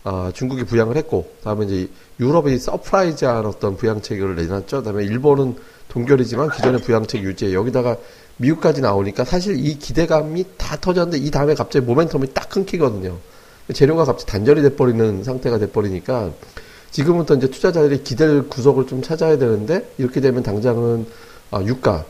아, 0.03 0.31
중국이 0.35 0.65
부양을 0.65 0.97
했고, 0.97 1.31
다음에 1.43 1.65
이제 1.65 1.89
유럽이 2.19 2.59
surprise한 2.59 3.43
어떤 3.47 3.75
부양책을 3.75 4.35
내놨죠. 4.35 4.83
다음에 4.83 5.03
일본은 5.03 5.55
동결이지만 5.95 6.51
기존의 6.51 6.81
부양책 6.81 7.23
유지에 7.23 7.53
여기다가 7.53 7.95
미국까지 8.37 8.81
나오니까 8.81 9.23
사실 9.23 9.65
이 9.65 9.79
기대감이 9.79 10.45
다 10.57 10.75
터졌는데 10.75 11.25
이 11.25 11.31
다음에 11.31 11.55
갑자기 11.55 11.85
모멘텀이 11.85 12.33
딱 12.33 12.49
끊기거든요. 12.49 13.17
재료가 13.73 14.03
갑자기 14.03 14.31
단절이 14.31 14.61
돼버리는 14.61 15.23
상태가 15.23 15.57
돼버리니까 15.57 16.31
지금부터 16.91 17.35
이제 17.35 17.49
투자자들이 17.49 18.03
기댈 18.03 18.47
구석을 18.49 18.87
좀 18.87 19.01
찾아야 19.01 19.37
되는데 19.37 19.89
이렇게 19.97 20.19
되면 20.19 20.43
당장은 20.43 21.07
아, 21.51 21.61
유가, 21.63 22.03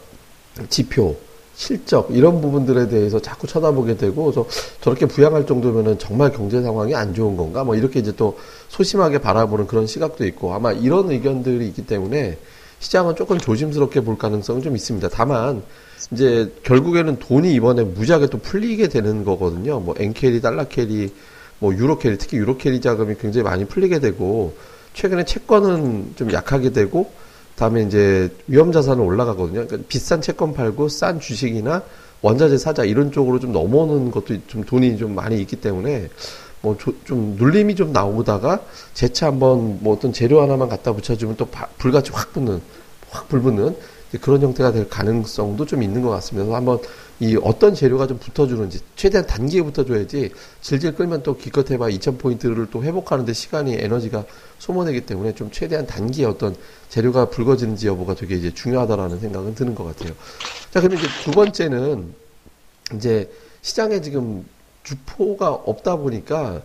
지표, 0.70 1.16
실적 1.56 2.10
이런 2.12 2.42
부분들에 2.42 2.90
대해서 2.90 3.22
자꾸 3.22 3.46
쳐다보게 3.46 3.98
되고 3.98 4.26
그래서 4.26 4.46
저렇게 4.82 5.06
부양할 5.06 5.46
정도면은 5.46 6.00
정말 6.00 6.32
경제 6.32 6.62
상황이 6.62 6.96
안 6.96 7.14
좋은 7.14 7.38
건가 7.38 7.64
뭐 7.64 7.76
이렇게 7.76 8.00
이제 8.00 8.12
또 8.16 8.38
소심하게 8.70 9.20
바라보는 9.20 9.68
그런 9.68 9.86
시각도 9.86 10.26
있고 10.26 10.54
아마 10.54 10.72
이런 10.72 11.12
의견들이 11.12 11.68
있기 11.68 11.86
때문에 11.86 12.38
시장은 12.80 13.16
조금 13.16 13.38
조심스럽게 13.38 14.02
볼 14.02 14.18
가능성은 14.18 14.62
좀 14.62 14.76
있습니다. 14.76 15.10
다만 15.10 15.64
이제 16.12 16.52
결국에는 16.64 17.18
돈이 17.20 17.54
이번에 17.54 17.84
무지하게 17.84 18.28
또 18.28 18.38
풀리게 18.38 18.90
되는 18.90 19.24
거거든요. 19.24 19.80
뭐 19.80 19.96
엔carry, 19.98 20.42
달러 20.42 20.68
carry, 20.68 21.14
뭐 21.60 21.74
유로 21.74 21.98
carry, 21.98 22.18
특히 22.18 22.38
유로 22.38 22.58
carry 22.58 22.82
자금이 22.82 23.16
굉장히 23.20 23.44
많이 23.44 23.66
풀리게 23.66 24.00
되고 24.00 24.56
최근에 24.94 25.26
채권은 25.26 26.14
좀 26.16 26.32
약하게 26.32 26.72
되고 26.72 27.12
다음에 27.56 27.84
이제 27.84 28.30
위험 28.48 28.72
자산은 28.72 29.04
올라가거든요. 29.04 29.66
그러니까 29.66 29.88
비싼 29.88 30.22
채권 30.22 30.54
팔고 30.54 30.90
싼 30.90 31.20
주식이나 31.20 31.84
원자재 32.22 32.58
사자 32.58 32.84
이런 32.84 33.12
쪽으로 33.12 33.40
좀 33.40 33.52
넘어오는 33.52 34.12
것도 34.12 34.38
좀 34.48 34.64
돈이 34.64 34.98
좀 34.98 35.16
많이 35.16 35.40
있기 35.42 35.58
때문에 35.58 36.10
뭐 36.66 36.78
좀 37.06 37.36
눌림이 37.38 37.76
좀 37.76 37.92
나오다가 37.92 38.62
재차 38.94 39.28
한번 39.28 39.80
뭐 39.82 39.96
어떤 39.96 40.12
재료 40.12 40.42
하나만 40.42 40.68
갖다 40.70 40.94
붙여주면 40.94 41.38
또 41.38 41.48
불같이 41.78 42.12
확 42.12 42.34
붙는 42.34 42.62
확 43.12 43.30
불붙는 43.30 43.76
그런 44.22 44.42
형태가 44.42 44.72
될 44.72 44.90
가능성도 44.90 45.66
좀 45.66 45.84
있는 45.84 46.02
것 46.02 46.10
같습니다. 46.10 46.56
한번 46.56 46.80
이 47.20 47.38
어떤 47.42 47.74
재료가 47.74 48.08
좀 48.08 48.18
붙어주는지 48.18 48.80
최대한 48.96 49.26
단기에 49.26 49.62
붙어줘야지 49.62 50.32
질질 50.62 50.96
끌면 50.96 51.24
또 51.24 51.38
기껏해봐 51.38 51.88
2,000포인트를 51.90 52.70
또 52.72 52.84
회복하는데 52.84 53.32
시간이 53.32 53.76
에너지가 53.80 54.26
소모되기 54.60 55.02
때문에 55.02 55.34
좀 55.34 55.50
최대한 55.52 55.86
단기에 55.86 56.26
어떤 56.26 56.56
재료가 56.90 57.30
붉어지는지 57.30 57.88
여부가 57.88 58.16
되게 58.16 58.36
이제 58.36 58.54
중요하다라는 58.54 59.20
생각은 59.20 59.56
드는 59.56 59.76
것 59.76 59.86
같아요. 59.86 60.14
자, 60.72 60.82
그러면 60.82 61.00
이제 61.00 61.08
두 61.24 61.32
번째는 61.32 62.14
이제 62.96 63.30
시장에 63.62 64.02
지금 64.02 64.46
주포가 64.86 65.52
없다 65.52 65.98
보니까 65.98 66.62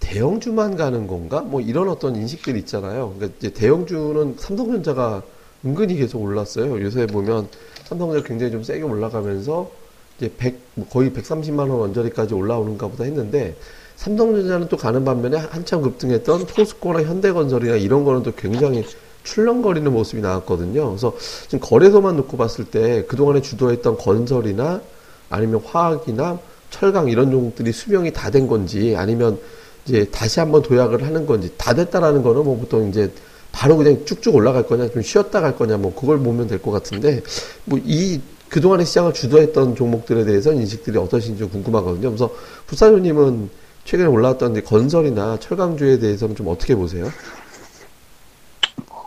대형주만 0.00 0.76
가는 0.76 1.06
건가? 1.06 1.40
뭐 1.42 1.60
이런 1.60 1.88
어떤 1.88 2.16
인식들이 2.16 2.58
있잖아요. 2.60 3.14
그러니까 3.16 3.36
이제 3.38 3.52
대형주는 3.52 4.36
삼성전자가 4.38 5.22
은근히 5.64 5.96
계속 5.96 6.22
올랐어요. 6.22 6.82
요새 6.82 7.06
보면 7.06 7.48
삼성전자 7.84 8.26
굉장히 8.26 8.50
좀 8.50 8.62
세게 8.64 8.82
올라가면서 8.82 9.70
이제 10.16 10.32
100, 10.36 10.58
뭐 10.74 10.86
거의 10.88 11.10
130만 11.10 11.60
원 11.60 11.70
원저리까지 11.70 12.34
올라오는가 12.34 12.88
보다 12.88 13.04
했는데 13.04 13.54
삼성전자는 13.96 14.68
또 14.68 14.78
가는 14.78 15.04
반면에 15.04 15.36
한참 15.36 15.82
급등했던 15.82 16.46
포스코나 16.46 17.02
현대건설이나 17.02 17.76
이런 17.76 18.04
거는 18.04 18.22
또 18.22 18.32
굉장히 18.32 18.84
출렁거리는 19.24 19.92
모습이 19.92 20.22
나왔거든요. 20.22 20.88
그래서 20.88 21.14
지금 21.42 21.60
거래소만 21.60 22.16
놓고 22.16 22.38
봤을 22.38 22.64
때 22.64 23.04
그동안에 23.04 23.42
주도했던 23.42 23.98
건설이나 23.98 24.80
아니면 25.28 25.60
화학이나 25.62 26.38
철강 26.70 27.08
이런 27.08 27.30
종목들이 27.30 27.72
수명이 27.72 28.12
다 28.12 28.30
된 28.30 28.46
건지 28.46 28.94
아니면 28.96 29.38
이제 29.86 30.04
다시 30.10 30.40
한번 30.40 30.62
도약을 30.62 31.04
하는 31.04 31.26
건지 31.26 31.52
다 31.56 31.74
됐다라는 31.74 32.22
거는 32.22 32.44
뭐 32.44 32.56
보통 32.58 32.88
이제 32.88 33.12
바로 33.52 33.76
그냥 33.76 34.04
쭉쭉 34.04 34.34
올라갈 34.34 34.66
거냐 34.66 34.88
좀 34.90 35.02
쉬었다 35.02 35.40
갈 35.40 35.56
거냐 35.56 35.76
뭐 35.78 35.94
그걸 35.94 36.18
보면 36.18 36.46
될 36.46 36.60
것 36.60 36.70
같은데 36.70 37.22
뭐 37.64 37.78
이 37.84 38.20
그동안의 38.48 38.84
시장을 38.84 39.12
주도했던 39.14 39.76
종목들에 39.76 40.24
대해서 40.24 40.52
인식들이 40.52 40.98
어떠신지 40.98 41.44
궁금하거든요. 41.44 42.08
그래서 42.10 42.28
부사장님은 42.66 43.48
최근에 43.84 44.08
올라왔던 44.08 44.64
건설이나 44.64 45.38
철강주에 45.38 46.00
대해서는 46.00 46.34
좀 46.34 46.48
어떻게 46.48 46.74
보세요? 46.74 47.08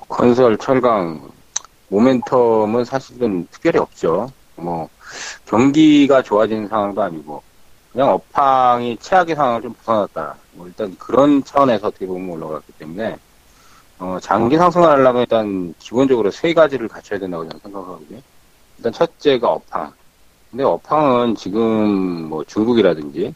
건설, 0.08 0.58
철강, 0.58 1.30
모멘텀은 1.92 2.86
사실은 2.86 3.46
특별히 3.52 3.80
없죠. 3.80 4.32
뭐, 4.56 4.88
경기가 5.46 6.22
좋아지는 6.22 6.68
상황도 6.70 7.02
아니고, 7.02 7.42
그냥 7.94 8.10
업황이 8.10 8.98
최악의 9.00 9.36
상황을 9.36 9.62
좀 9.62 9.74
벗어났다. 9.74 10.36
뭐 10.54 10.68
일단 10.68 10.96
그런 10.98 11.44
차원에서 11.44 11.92
보면 11.92 12.42
올라갔기 12.42 12.74
때문에, 12.74 13.16
어, 14.00 14.18
장기 14.20 14.58
상승을 14.58 14.90
하려면 14.90 15.22
일단 15.22 15.74
기본적으로 15.78 16.32
세 16.32 16.54
가지를 16.54 16.88
갖춰야 16.88 17.20
된다고 17.20 17.44
저는 17.44 17.60
생각하거든요. 17.62 18.20
일단 18.78 18.92
첫째가 18.92 19.48
업황. 19.48 19.94
근데 20.50 20.64
업황은 20.64 21.36
지금 21.36 22.30
뭐 22.30 22.44
중국이라든지 22.44 23.34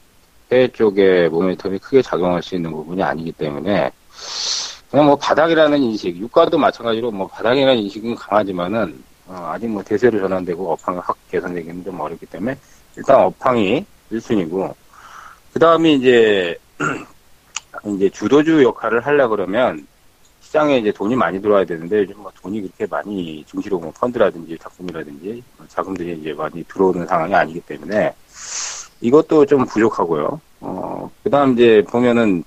해외 0.52 0.68
쪽에 0.70 1.30
모멘텀이 1.30 1.80
크게 1.82 2.02
작용할 2.02 2.42
수 2.42 2.56
있는 2.56 2.72
부분이 2.72 3.02
아니기 3.04 3.32
때문에 3.32 3.92
그냥 4.90 5.06
뭐 5.06 5.16
바닥이라는 5.16 5.82
인식, 5.82 6.16
유가도 6.18 6.58
마찬가지로 6.58 7.12
뭐 7.12 7.28
바닥이라는 7.28 7.78
인식은 7.84 8.16
강하지만은 8.16 9.04
어, 9.28 9.52
아직 9.54 9.68
뭐 9.68 9.84
대세로 9.84 10.20
전환되고 10.20 10.72
업황이 10.72 11.00
확 11.04 11.16
개선되기는 11.30 11.84
좀 11.84 12.00
어렵기 12.00 12.26
때문에 12.28 12.58
일단 12.96 13.20
업황이 13.22 13.86
1순위고 14.12 14.74
그 15.54 15.60
다음에 15.60 15.94
이제 15.94 16.58
이제 17.96 18.10
주도주 18.10 18.64
역할을 18.64 19.06
하려 19.06 19.28
그러면 19.28 19.86
시장에 20.42 20.78
이제 20.78 20.92
돈이 20.92 21.16
많이 21.16 21.42
들어와야 21.42 21.66
되는데 21.66 22.00
요즘 22.00 22.22
뭐 22.22 22.32
돈이 22.42 22.62
그렇게 22.62 22.86
많이 22.88 23.44
증시로 23.50 23.80
뭐 23.80 23.92
펀드라든지 23.92 24.58
작품이라든지 24.58 25.44
자금들이 25.68 26.18
이제 26.20 26.34
많이 26.34 26.64
들어오는 26.64 27.06
상황이 27.06 27.36
아니기 27.36 27.60
때문에 27.62 28.14
이것도 29.02 29.46
좀 29.46 29.66
부족하고요. 29.66 30.40
어, 30.62 31.12
그 31.24 31.30
다음 31.30 31.54
이제 31.54 31.84
보면은 31.90 32.44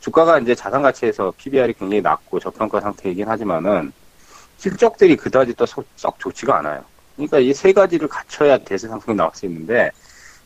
주가가 0.00 0.38
이제 0.38 0.54
자산 0.54 0.82
가치에서 0.82 1.32
PBR이 1.36 1.74
굉장히 1.74 2.00
낮고 2.02 2.38
저평가 2.38 2.80
상태이긴 2.80 3.26
하지만은 3.28 3.92
실적들이 4.58 5.16
그다지 5.16 5.54
또 5.54 5.66
썩 5.66 6.18
좋지가 6.18 6.58
않아요. 6.58 6.84
그러니까 7.16 7.38
이 7.38 7.52
세 7.52 7.72
가지를 7.72 8.08
갖춰야 8.08 8.58
대세 8.58 8.88
상승이 8.88 9.16
나올 9.16 9.30
수 9.34 9.46
있는데 9.46 9.90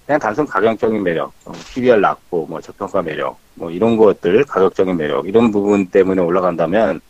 그냥 0.09 0.19
단순 0.21 0.47
가격적인 0.47 1.03
매력, 1.03 1.35
어, 1.45 1.53
PBR 1.69 2.01
낮고 2.01 2.47
뭐 2.47 2.63
저평가 2.63 3.03
매력, 3.03 3.37
뭐 3.53 3.71
이런 3.71 3.99
것들 3.99 4.43
가격적인 4.45 4.97
매력 4.97 5.29
이런 5.29 5.51
부분 5.53 5.87
때문에 5.91 6.23
올라간다면 6.23 7.03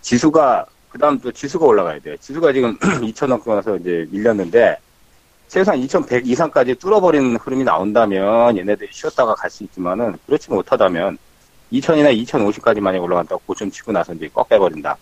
지수가 0.00 0.66
그다음 0.88 1.20
또 1.20 1.30
지수가 1.30 1.64
올라가야 1.64 2.00
돼요. 2.00 2.16
지수가 2.16 2.52
지금 2.52 2.76
2천억 3.00 3.46
원에서 3.46 3.76
이제 3.76 4.08
밀렸는데 4.10 4.76
최소한 5.46 5.78
2,100 5.78 6.26
이상까지 6.26 6.74
뚫어버리는 6.74 7.36
흐름이 7.36 7.62
나온다면 7.62 8.58
얘네들이 8.58 8.88
쉬었다가 8.92 9.36
갈 9.36 9.48
수 9.48 9.62
있지만은 9.62 10.16
그렇지 10.26 10.50
못하다면 10.50 11.18
2,000이나 11.72 12.12
2,050까지 12.24 12.80
만약 12.80 13.04
올라간다고 13.04 13.40
고점 13.46 13.70
치고 13.70 13.92
나서 13.92 14.12
이제 14.14 14.28
꺾여버린다. 14.34 14.96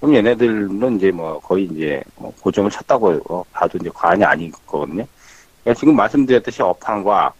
그럼 0.00 0.14
얘네들은 0.14 0.96
이제 0.96 1.10
뭐 1.10 1.38
거의 1.40 1.64
이제 1.66 2.02
뭐 2.16 2.32
고점을 2.40 2.70
쳤다고 2.70 3.44
봐도 3.52 3.76
이제 3.78 3.90
과언이 3.92 4.24
아니거든요. 4.24 5.06
그러니까 5.62 5.78
지금 5.78 5.96
말씀드렸듯이 5.96 6.62
업황과 6.62 7.34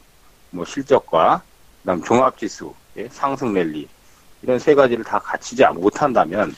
뭐 0.51 0.65
실적과 0.65 1.43
그다음 1.83 2.03
종합지수, 2.03 2.73
예? 2.99 3.09
상승 3.11 3.53
랠리 3.53 3.89
이런 4.43 4.59
세 4.59 4.75
가지를 4.75 5.05
다 5.05 5.19
갖추지 5.19 5.65
못한다면 5.75 6.55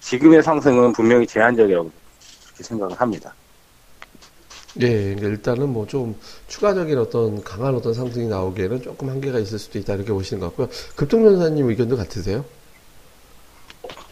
지금의 0.00 0.42
상승은 0.42 0.92
분명히 0.92 1.26
제한적이라고 1.26 1.90
그렇게 2.44 2.62
생각을 2.64 3.00
합니다. 3.00 3.34
예, 4.80 4.88
그러니까 5.14 5.28
일단은 5.28 5.70
뭐 5.70 5.86
좀 5.86 6.20
추가적인 6.48 6.98
어떤 6.98 7.42
강한 7.42 7.74
어떤 7.74 7.94
상승이 7.94 8.26
나오기에는 8.28 8.82
조금 8.82 9.08
한계가 9.08 9.38
있을 9.38 9.58
수도 9.58 9.78
있다 9.78 9.94
이렇게 9.94 10.12
보시는 10.12 10.40
것 10.40 10.48
같고요. 10.48 10.68
급등전사님 10.96 11.68
의견도 11.68 11.96
같으세요? 11.96 12.44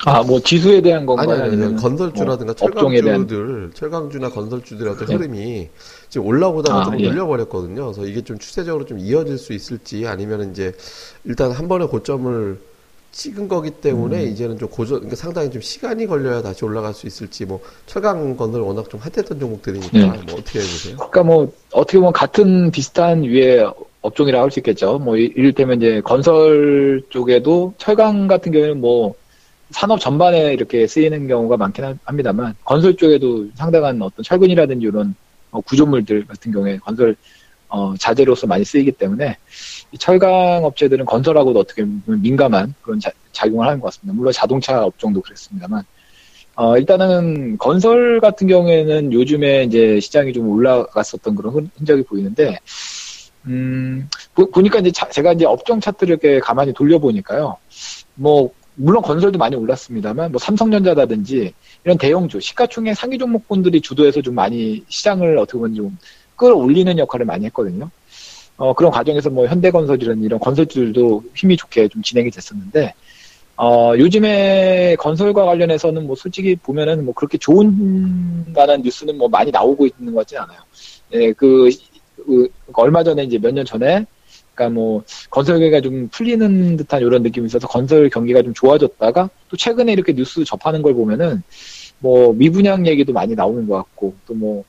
아, 0.06 0.22
뭐 0.22 0.40
지수에 0.40 0.80
대한 0.80 1.06
건가요? 1.06 1.30
아니, 1.30 1.42
아니, 1.54 1.64
아니 1.64 1.76
건설주라든가 1.76 2.54
뭐 2.58 2.70
철강주들. 2.70 3.70
철강주나 3.74 4.30
건설주들의 4.30 4.92
어떤 4.92 5.06
네. 5.06 5.14
흐름이 5.14 5.68
지금 6.08 6.26
올라오다가 6.26 6.80
아, 6.80 6.84
좀 6.84 7.00
예. 7.00 7.08
밀려버렸거든요. 7.10 7.92
그래서 7.92 8.06
이게 8.06 8.20
좀 8.22 8.38
추세적으로 8.38 8.84
좀 8.84 8.98
이어질 8.98 9.38
수 9.38 9.52
있을지 9.52 10.06
아니면 10.06 10.50
이제 10.50 10.72
일단 11.24 11.50
한 11.52 11.68
번에 11.68 11.86
고점을 11.86 12.58
찍은 13.12 13.46
거기 13.48 13.70
때문에 13.70 14.24
음. 14.24 14.28
이제는 14.28 14.58
좀 14.58 14.68
고전, 14.68 14.96
그러니까 14.98 15.16
상당히 15.16 15.48
좀 15.50 15.62
시간이 15.62 16.06
걸려야 16.06 16.42
다시 16.42 16.64
올라갈 16.64 16.92
수 16.92 17.06
있을지, 17.06 17.44
뭐, 17.44 17.60
철강 17.86 18.36
건설 18.36 18.60
워낙 18.62 18.90
좀 18.90 18.98
핫했던 18.98 19.38
종목들이니까, 19.38 19.98
네. 19.98 20.06
뭐, 20.26 20.34
어떻게 20.40 20.58
해보세요? 20.58 20.96
그러니까 20.96 21.22
뭐, 21.22 21.52
어떻게 21.72 21.98
보면 21.98 22.12
같은 22.12 22.72
비슷한 22.72 23.22
위에 23.22 23.64
업종이라고 24.02 24.42
할 24.42 24.50
수 24.50 24.58
있겠죠. 24.58 24.98
뭐, 24.98 25.16
이를테면 25.16 25.76
이제 25.80 26.00
건설 26.04 27.02
쪽에도 27.08 27.72
철강 27.78 28.26
같은 28.26 28.50
경우에는 28.50 28.80
뭐, 28.80 29.14
산업 29.74 29.98
전반에 30.00 30.52
이렇게 30.54 30.86
쓰이는 30.86 31.26
경우가 31.26 31.56
많긴 31.56 31.98
합니다만, 32.04 32.54
건설 32.64 32.94
쪽에도 32.96 33.48
상당한 33.54 34.00
어떤 34.00 34.22
철근이라든지 34.22 34.86
이런 34.86 35.14
어, 35.50 35.60
구조물들 35.60 36.26
같은 36.26 36.52
경우에 36.52 36.78
건설 36.78 37.16
어, 37.68 37.94
자재로서 37.98 38.46
많이 38.46 38.64
쓰이기 38.64 38.92
때문에 38.92 39.36
철강 39.98 40.64
업체들은 40.64 41.04
건설하고도 41.06 41.58
어떻게 41.58 41.82
보면 41.84 42.22
민감한 42.22 42.72
그런 42.82 43.00
자, 43.00 43.10
작용을 43.32 43.66
하는 43.66 43.80
것 43.80 43.86
같습니다. 43.86 44.16
물론 44.16 44.32
자동차 44.32 44.84
업종도 44.84 45.20
그랬습니다만 45.22 45.82
어, 46.56 46.78
일단은 46.78 47.58
건설 47.58 48.20
같은 48.20 48.46
경우에는 48.46 49.12
요즘에 49.12 49.64
이제 49.64 49.98
시장이 49.98 50.32
좀 50.32 50.48
올라갔었던 50.50 51.34
그런 51.34 51.52
흔- 51.52 51.70
흔적이 51.76 52.04
보이는데, 52.04 52.56
음, 53.46 54.08
보, 54.36 54.48
보니까 54.48 54.78
이제 54.78 54.92
차- 54.92 55.08
제가 55.08 55.32
이제 55.32 55.44
업종 55.46 55.80
차트를 55.80 56.12
이렇게 56.12 56.38
가만히 56.38 56.72
돌려보니까요. 56.72 57.56
뭐, 58.14 58.52
물론 58.76 59.02
건설도 59.02 59.38
많이 59.38 59.56
올랐습니다만, 59.56 60.32
뭐 60.32 60.38
삼성전자라든지 60.38 61.52
이런 61.84 61.98
대형주, 61.98 62.40
시가총액 62.40 62.96
상위 62.96 63.18
종목군들이 63.18 63.80
주도해서 63.80 64.20
좀 64.22 64.34
많이 64.34 64.84
시장을 64.88 65.38
어떻게 65.38 65.58
보면 65.58 65.74
좀 65.74 65.98
끌어올리는 66.36 66.98
역할을 66.98 67.26
많이 67.26 67.44
했거든요. 67.46 67.90
어, 68.56 68.72
그런 68.74 68.90
과정에서 68.92 69.30
뭐 69.30 69.46
현대건설이라는 69.46 70.22
이런 70.22 70.40
건설주들도 70.40 71.24
힘이 71.34 71.56
좋게 71.56 71.88
좀 71.88 72.02
진행이 72.02 72.30
됐었는데, 72.30 72.94
어, 73.56 73.92
요즘에 73.96 74.96
건설과 74.98 75.44
관련해서는 75.44 76.06
뭐 76.06 76.16
솔직히 76.16 76.56
보면은 76.56 77.04
뭐 77.04 77.14
그렇게 77.14 77.38
좋은 77.38 78.52
만한 78.52 78.82
뉴스는 78.82 79.16
뭐 79.16 79.28
많이 79.28 79.50
나오고 79.52 79.86
있는 79.86 80.12
것 80.12 80.20
같진 80.20 80.38
않아요. 80.38 80.58
예, 81.12 81.32
그, 81.32 81.70
그 82.16 82.48
얼마 82.72 83.04
전에 83.04 83.22
이제 83.24 83.38
몇 83.38 83.52
년 83.52 83.64
전에 83.64 84.06
그러니까 84.54 84.74
뭐 84.74 85.02
건설 85.30 85.58
경기가 85.58 85.80
좀 85.80 86.08
풀리는 86.08 86.76
듯한 86.76 87.00
이런 87.02 87.22
느낌이 87.22 87.46
있어서 87.46 87.66
건설 87.66 88.08
경기가 88.08 88.42
좀 88.42 88.54
좋아졌다가 88.54 89.30
또 89.48 89.56
최근에 89.56 89.92
이렇게 89.92 90.14
뉴스 90.14 90.44
접하는 90.44 90.82
걸 90.82 90.94
보면은 90.94 91.42
뭐 91.98 92.32
미분양 92.32 92.86
얘기도 92.86 93.12
많이 93.12 93.34
나오는 93.34 93.66
것 93.66 93.76
같고 93.76 94.14
또뭐 94.26 94.64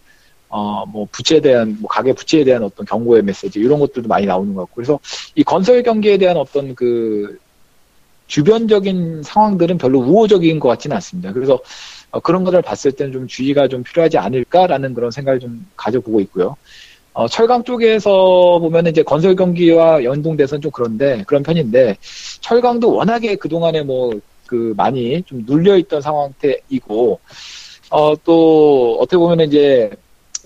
어, 0.48 0.86
뭐, 0.86 1.06
부채에 1.12 1.42
대한, 1.42 1.76
뭐, 1.82 1.90
가계 1.90 2.14
부채에 2.14 2.46
대한 2.46 2.64
어떤 2.64 2.86
경고의 2.86 3.24
메시지, 3.24 3.60
이런 3.60 3.78
것들도 3.80 4.08
많이 4.08 4.26
나오는 4.26 4.54
것 4.54 4.62
같고. 4.62 4.76
그래서 4.76 5.00
이 5.34 5.44
건설 5.44 5.84
경기에 5.84 6.18
대한 6.18 6.38
어떤 6.38 6.76
그, 6.76 7.38
주변적인 8.28 9.24
상황들은 9.24 9.78
별로 9.78 10.00
우호적인 10.00 10.60
것 10.60 10.70
같지는 10.70 10.96
않습니다. 10.96 11.32
그래서 11.34 11.60
어, 12.12 12.20
그런 12.20 12.44
것을 12.44 12.62
봤을 12.62 12.92
때는 12.92 13.12
좀 13.12 13.28
주의가 13.28 13.68
좀 13.68 13.84
필요하지 13.84 14.18
않을까라는 14.18 14.94
그런 14.94 15.12
생각을 15.12 15.40
좀 15.40 15.66
가져보고 15.76 16.22
있고요. 16.22 16.56
어, 17.18 17.30
철강 17.30 17.64
쪽에서 17.64 18.60
보면 18.60 18.88
이제 18.88 19.02
건설 19.02 19.36
경기와 19.38 20.04
연동돼서는 20.04 20.62
좀 20.62 20.70
그런데, 20.72 21.24
그런 21.26 21.44
편인데, 21.44 21.96
철강도 22.42 22.92
워낙에 22.94 23.36
그 23.38 23.48
동안에 23.48 23.84
뭐, 23.84 24.12
그, 24.46 24.74
많이 24.76 25.24
좀 25.24 25.44
눌려 25.48 25.78
있던 25.78 26.02
상황이고, 26.02 27.20
어, 27.92 28.16
또, 28.26 28.98
어떻게 29.00 29.18
보면 29.18 29.40
이제, 29.48 29.92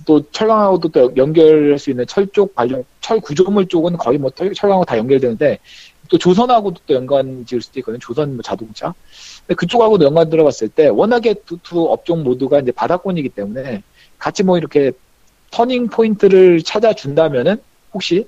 또 0.06 0.22
철강하고도 0.32 0.90
또 0.90 1.12
연결할 1.18 1.80
수 1.80 1.90
있는 1.90 2.06
철 2.06 2.28
쪽 2.32 2.54
관련, 2.54 2.84
철 3.02 3.20
구조물 3.20 3.68
쪽은 3.68 3.98
거의 3.98 4.20
뭐 4.20 4.30
철- 4.30 4.54
철강하고 4.54 4.86
다 4.86 4.96
연결되는데, 4.96 5.58
또 6.10 6.18
조선하고도 6.20 6.82
또 6.86 6.94
연관 6.94 7.46
지을 7.48 7.62
수도 7.64 7.80
있거든요. 7.80 8.00
조선 8.00 8.34
뭐 8.36 8.44
자동차. 8.44 8.94
근데 9.48 9.56
그쪽하고도 9.56 10.06
연관 10.06 10.30
들어봤을 10.30 10.70
때, 10.70 10.88
워낙에 10.88 11.34
두, 11.48 11.58
두 11.64 11.86
업종 11.92 12.24
모두가 12.24 12.60
이제 12.60 12.72
바닥권이기 12.72 13.30
때문에, 13.30 13.82
같이 14.20 14.44
뭐 14.44 14.58
이렇게 14.60 14.92
터닝 15.51 15.88
포인트를 15.89 16.62
찾아준다면은, 16.63 17.58
혹시, 17.94 18.25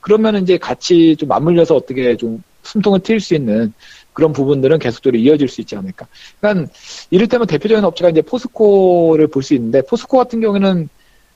그러면은 0.00 0.42
이제 0.42 0.58
같이 0.58 1.16
좀 1.16 1.28
맞물려서 1.28 1.74
어떻게 1.76 2.16
좀 2.16 2.42
숨통을 2.62 3.00
트일 3.00 3.20
수 3.20 3.34
있는 3.34 3.72
그런 4.12 4.32
부분들은 4.32 4.78
계속적으로 4.78 5.18
이어질 5.18 5.48
수 5.48 5.60
있지 5.60 5.76
않을까. 5.76 6.06
그러니까, 6.40 6.70
이를테면 7.10 7.46
대표적인 7.46 7.84
업체가 7.84 8.10
이제 8.10 8.22
포스코를 8.22 9.28
볼 9.28 9.42
수 9.42 9.54
있는데, 9.54 9.82
포스코 9.82 10.18
같은 10.18 10.40
경우에는 10.40 10.88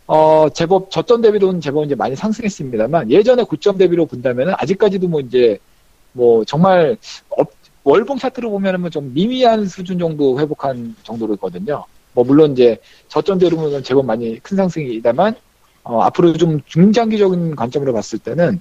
어, 0.09 0.49
제법, 0.51 0.91
저점 0.91 1.21
대비로는 1.23 1.61
제법 1.61 1.85
이제 1.85 1.95
많이 1.97 2.15
상승했습니다만, 2.17 3.11
예전에 3.11 3.43
고점 3.45 3.77
대비로 3.79 4.07
본다면은, 4.07 4.55
아직까지도 4.59 5.09
뭐 5.09 5.21
이제, 5.21 5.59
뭐, 6.13 6.45
정말, 6.45 6.97
업- 7.31 7.53
월봉 7.85 8.19
차트로 8.19 8.51
보면은 8.51 8.91
좀 8.91 9.13
미미한 9.15 9.67
수준 9.67 9.99
정도 9.99 10.39
회복한 10.41 10.97
정도로거든요. 11.05 11.85
뭐, 12.17 12.25
물론 12.25 12.53
이제, 12.53 12.79
저점 13.09 13.39
보면 13.39 13.85
제법 13.85 14.07
많이 14.07 14.41
큰 14.41 14.57
상승이다만, 14.57 15.35
어, 15.85 16.01
앞으로 16.01 16.33
좀 16.33 16.61
중장기적인 16.65 17.55
관점으로 17.55 17.93
봤을 17.93 18.19
때는, 18.19 18.59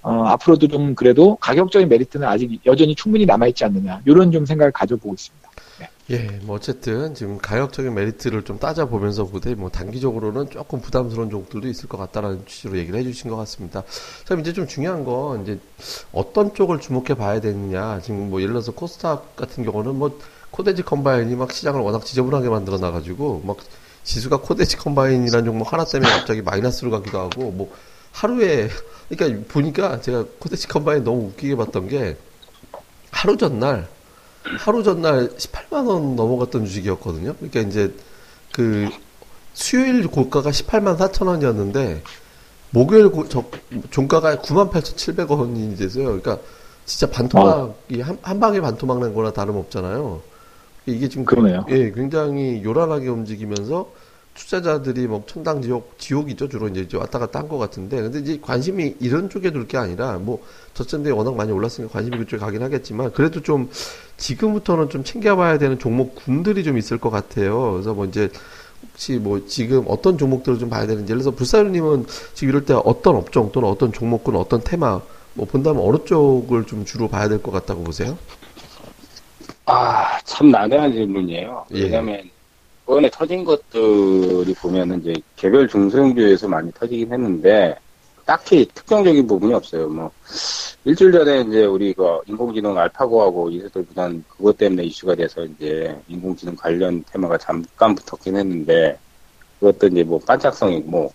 어, 0.00 0.24
앞으로도 0.24 0.68
좀 0.68 0.94
그래도 0.94 1.36
가격적인 1.36 1.90
메리트는 1.90 2.26
아직 2.26 2.58
여전히 2.64 2.94
충분히 2.94 3.26
남아있지 3.26 3.66
않느냐, 3.66 4.00
이런 4.06 4.32
좀 4.32 4.46
생각을 4.46 4.72
가져보고 4.72 5.12
있습니다. 5.12 5.46
예, 6.08 6.18
뭐 6.44 6.54
어쨌든 6.54 7.14
지금 7.14 7.36
가격적인 7.36 7.92
메리트를 7.92 8.44
좀 8.44 8.60
따져보면서 8.60 9.24
보되 9.24 9.56
뭐 9.56 9.70
단기적으로는 9.70 10.50
조금 10.50 10.80
부담스러운 10.80 11.30
종목들도 11.30 11.66
있을 11.66 11.88
것 11.88 11.98
같다라는 11.98 12.46
취지로 12.46 12.78
얘기를 12.78 12.98
해주신 13.00 13.28
것 13.28 13.36
같습니다. 13.38 13.82
자, 14.24 14.36
이제 14.36 14.52
좀 14.52 14.68
중요한 14.68 15.04
건 15.04 15.42
이제 15.42 15.58
어떤 16.12 16.54
쪽을 16.54 16.78
주목해 16.78 17.14
봐야 17.14 17.40
되느냐. 17.40 18.00
지금 18.02 18.30
뭐 18.30 18.40
예를 18.40 18.52
들어서 18.52 18.70
코스닥 18.70 19.34
같은 19.34 19.64
경우는 19.64 19.96
뭐 19.96 20.16
코데즈 20.56 20.82
컴바인이 20.82 21.36
막 21.36 21.52
시장을 21.52 21.82
워낙 21.82 22.04
지저분하게 22.04 22.48
만들어 22.48 22.78
놔가지고 22.78 23.42
막 23.44 23.58
지수가 24.04 24.38
코데즈 24.38 24.78
컴바인이라는 24.78 25.44
종목 25.44 25.72
하나 25.72 25.84
때문에 25.84 26.10
갑자기 26.10 26.40
마이너스로 26.40 26.90
가기도 26.90 27.18
하고 27.18 27.50
뭐 27.50 27.70
하루에 28.12 28.70
그러니까 29.10 29.44
보니까 29.52 30.00
제가 30.00 30.24
코데즈 30.38 30.68
컴바인 30.68 31.04
너무 31.04 31.26
웃기게 31.26 31.56
봤던 31.56 31.88
게 31.88 32.16
하루 33.10 33.36
전날 33.36 33.86
하루 34.58 34.82
전날 34.82 35.28
18만 35.28 35.86
원 35.88 36.16
넘어갔던 36.16 36.64
주식이었거든요. 36.64 37.34
그러니까 37.34 37.60
이제 37.60 37.94
그 38.52 38.88
수요일 39.52 40.06
고가가 40.06 40.50
18만 40.50 40.96
4천 40.96 41.26
원이었는데 41.26 42.02
목요일 42.70 43.10
고, 43.10 43.28
저, 43.28 43.44
종가가 43.90 44.36
9만 44.36 44.70
8,700원이 44.70 45.78
돼서요. 45.78 46.04
그러니까 46.04 46.38
진짜 46.86 47.10
반토막이 47.10 48.00
한, 48.00 48.18
한 48.22 48.40
방에 48.40 48.60
반토막 48.60 49.00
난 49.00 49.14
거나 49.14 49.32
다름없잖아요. 49.32 50.35
이게 50.86 51.08
지금 51.08 51.24
그러네요. 51.24 51.64
예, 51.70 51.90
굉장히 51.90 52.62
요란하게 52.64 53.08
움직이면서 53.08 53.90
투자자들이 54.34 55.06
뭐 55.06 55.24
천당 55.26 55.62
지옥 55.62 55.98
지옥이죠 55.98 56.48
주로 56.50 56.68
이제 56.68 56.86
왔다 56.96 57.18
갔다 57.18 57.38
한 57.40 57.48
것 57.48 57.56
같은데 57.56 58.02
근데 58.02 58.18
이제 58.18 58.38
관심이 58.40 58.94
이런 59.00 59.30
쪽에 59.30 59.50
둘 59.50 59.66
게 59.66 59.78
아니라 59.78 60.18
뭐 60.18 60.42
저점대 60.74 61.10
워낙 61.10 61.34
많이 61.36 61.50
올랐으니까 61.52 61.90
관심이 61.92 62.18
그쪽에 62.18 62.38
가긴 62.38 62.62
하겠지만 62.62 63.12
그래도 63.12 63.40
좀 63.42 63.70
지금부터는 64.18 64.90
좀 64.90 65.04
챙겨봐야 65.04 65.56
되는 65.58 65.78
종목 65.78 66.14
군들이 66.16 66.64
좀 66.64 66.76
있을 66.78 66.98
것 66.98 67.08
같아요. 67.10 67.72
그래서 67.72 67.94
뭐 67.94 68.04
이제 68.04 68.28
혹시 68.92 69.14
뭐 69.14 69.46
지금 69.46 69.84
어떤 69.88 70.18
종목들을 70.18 70.58
좀 70.58 70.68
봐야 70.68 70.86
되는지 70.86 71.10
예를 71.10 71.22
들어서 71.22 71.34
불사르님은 71.34 72.06
지금 72.34 72.48
이럴 72.50 72.64
때 72.66 72.74
어떤 72.74 73.16
업종 73.16 73.50
또는 73.52 73.68
어떤 73.70 73.90
종목군 73.92 74.36
어떤 74.36 74.60
테마 74.62 75.00
뭐 75.34 75.46
본다면 75.46 75.82
어느 75.82 75.96
쪽을 76.04 76.64
좀 76.66 76.84
주로 76.84 77.08
봐야 77.08 77.28
될 77.28 77.42
것 77.42 77.50
같다고 77.52 77.82
보세요? 77.84 78.18
아, 79.66 80.20
참 80.24 80.50
난해한 80.50 80.92
질문이에요. 80.92 81.66
예. 81.74 81.82
왜냐면, 81.82 82.30
이번에 82.84 83.10
터진 83.10 83.44
것들이 83.44 84.54
보면은 84.54 85.00
이제 85.00 85.14
개별 85.34 85.66
중소형주에서 85.66 86.46
많이 86.46 86.70
터지긴 86.72 87.12
했는데, 87.12 87.76
딱히 88.24 88.64
특정적인 88.74 89.26
부분이 89.26 89.52
없어요. 89.54 89.88
뭐, 89.88 90.10
일주일 90.84 91.10
전에 91.12 91.40
이제 91.40 91.64
우리 91.64 91.92
그 91.92 92.20
인공지능 92.26 92.78
알파고하고 92.78 93.50
이세돌 93.50 93.86
부단 93.86 94.24
그것 94.28 94.56
때문에 94.56 94.84
이슈가 94.84 95.16
돼서 95.16 95.44
이제 95.44 95.96
인공지능 96.06 96.54
관련 96.54 97.02
테마가 97.10 97.36
잠깐 97.38 97.96
붙었긴 97.96 98.36
했는데, 98.36 98.96
그것도 99.58 99.88
이제 99.88 100.04
뭐 100.04 100.20
반짝성이 100.20 100.80
뭐, 100.86 101.12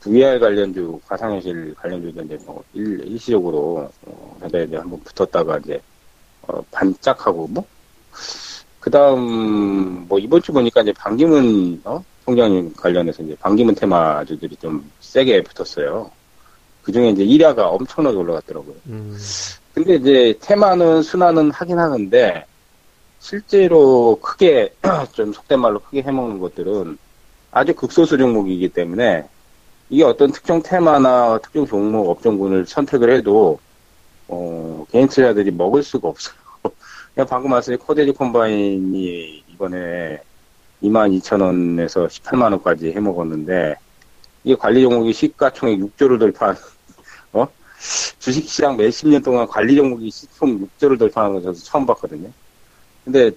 VR 0.00 0.38
관련주, 0.38 1.00
가상현실 1.06 1.74
관련주도 1.76 2.22
이제 2.24 2.38
뭐, 2.44 2.62
일, 2.74 3.00
일시적으로, 3.06 3.88
어, 4.02 4.38
이제 4.46 4.68
한번 4.76 5.00
붙었다가 5.02 5.58
이제, 5.58 5.80
어, 6.42 6.62
반짝하고 6.70 7.48
뭐, 7.48 7.64
그 8.80 8.90
다음, 8.90 10.06
뭐, 10.08 10.18
이번 10.18 10.42
주 10.42 10.52
보니까 10.52 10.82
이제 10.82 10.92
반기문, 10.92 11.80
어? 11.84 12.04
총장님 12.24 12.74
관련해서 12.74 13.22
이제 13.22 13.36
반기문 13.40 13.74
테마주들이 13.74 14.56
좀 14.56 14.90
세게 15.00 15.42
붙었어요. 15.42 16.10
그 16.82 16.92
중에 16.92 17.10
이제 17.10 17.24
1야가 17.24 17.58
엄청나게 17.72 18.16
올라갔더라고요. 18.16 18.74
음, 18.86 19.16
근데 19.74 19.96
이제 19.96 20.38
테마는 20.40 21.02
순환은 21.02 21.50
하긴 21.50 21.78
하는데, 21.78 22.46
실제로 23.18 24.18
크게, 24.20 24.72
좀 25.12 25.32
속된 25.32 25.60
말로 25.60 25.80
크게 25.80 26.02
해먹는 26.02 26.38
것들은 26.38 26.98
아주 27.50 27.74
극소수 27.74 28.18
종목이기 28.18 28.68
때문에, 28.68 29.28
이게 29.88 30.04
어떤 30.04 30.30
특정 30.30 30.62
테마나 30.62 31.38
특정 31.38 31.66
종목 31.66 32.08
업종군을 32.10 32.66
선택을 32.66 33.10
해도, 33.16 33.58
어, 34.28 34.84
개인 34.90 35.08
투자자들이 35.08 35.50
먹을 35.52 35.82
수가 35.82 36.08
없어요. 36.08 36.45
방금 37.24 37.50
말씀드린 37.50 37.78
코데지 37.78 38.12
콤바인이 38.12 39.44
이번에 39.48 40.20
22,000원에서 40.82 42.06
18만원까지 42.08 42.94
해 42.94 43.00
먹었는데, 43.00 43.76
이게 44.44 44.54
관리 44.54 44.82
종목이 44.82 45.14
시가총액 45.14 45.78
6조를 45.78 46.18
돌파한, 46.18 46.56
어? 47.32 47.48
주식시장 48.18 48.76
몇십 48.76 49.08
년 49.08 49.22
동안 49.22 49.46
관리 49.46 49.76
종목이 49.76 50.10
시총 50.10 50.68
6조를 50.78 50.98
돌파한 50.98 51.32
거 51.32 51.40
저도 51.40 51.58
처음 51.58 51.86
봤거든요. 51.86 52.30
근데 53.04 53.30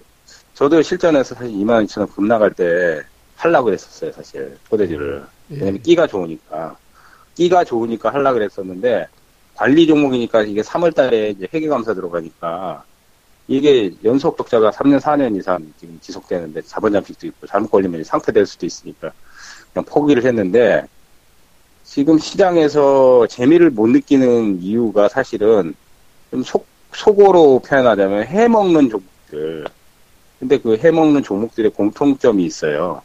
저도 0.54 0.82
실전에서 0.82 1.34
사실 1.34 1.52
22,000원 1.54 2.14
급 2.14 2.24
나갈 2.24 2.52
때 2.52 3.00
하려고 3.36 3.72
했었어요, 3.72 4.12
사실. 4.12 4.58
코데지를. 4.68 5.24
예. 5.52 5.54
왜냐면 5.54 5.80
끼가 5.80 6.06
좋으니까. 6.06 6.76
끼가 7.34 7.64
좋으니까 7.64 8.12
하려고 8.12 8.34
그랬었는데, 8.34 9.06
관리 9.54 9.86
종목이니까 9.86 10.42
이게 10.42 10.60
3월 10.60 10.94
달에 10.94 11.30
이제 11.30 11.48
회계감사 11.52 11.94
들어가니까, 11.94 12.84
이게 13.50 13.92
연속 14.04 14.36
적자가 14.36 14.70
3년, 14.70 15.00
4년 15.00 15.36
이상 15.36 15.72
지금 15.76 15.98
지속되는데 16.00 16.62
자본 16.62 16.92
잠식도 16.92 17.26
있고 17.26 17.48
잘못 17.48 17.68
걸리면 17.68 18.04
상태될 18.04 18.46
수도 18.46 18.64
있으니까 18.64 19.10
그냥 19.72 19.84
포기를 19.86 20.24
했는데 20.24 20.86
지금 21.82 22.16
시장에서 22.16 23.26
재미를 23.26 23.70
못 23.70 23.88
느끼는 23.88 24.62
이유가 24.62 25.08
사실은 25.08 25.74
좀 26.30 26.44
속, 26.44 26.64
속어로 26.92 27.58
표현하자면 27.66 28.26
해먹는 28.26 28.88
종목들. 28.88 29.66
근데 30.38 30.58
그 30.58 30.76
해먹는 30.76 31.24
종목들의 31.24 31.72
공통점이 31.72 32.44
있어요. 32.44 33.02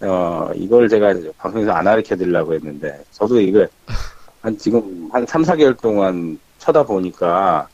어, 0.00 0.50
이걸 0.56 0.88
제가 0.88 1.14
방송에서 1.38 1.70
안 1.70 1.84
가르쳐 1.84 2.16
드리려고 2.16 2.54
했는데, 2.54 3.04
저도 3.12 3.40
이걸 3.40 3.68
한 4.42 4.58
지금 4.58 5.08
한 5.12 5.24
3, 5.24 5.42
4개월 5.42 5.80
동안 5.80 6.40
쳐다보니까, 6.58 7.68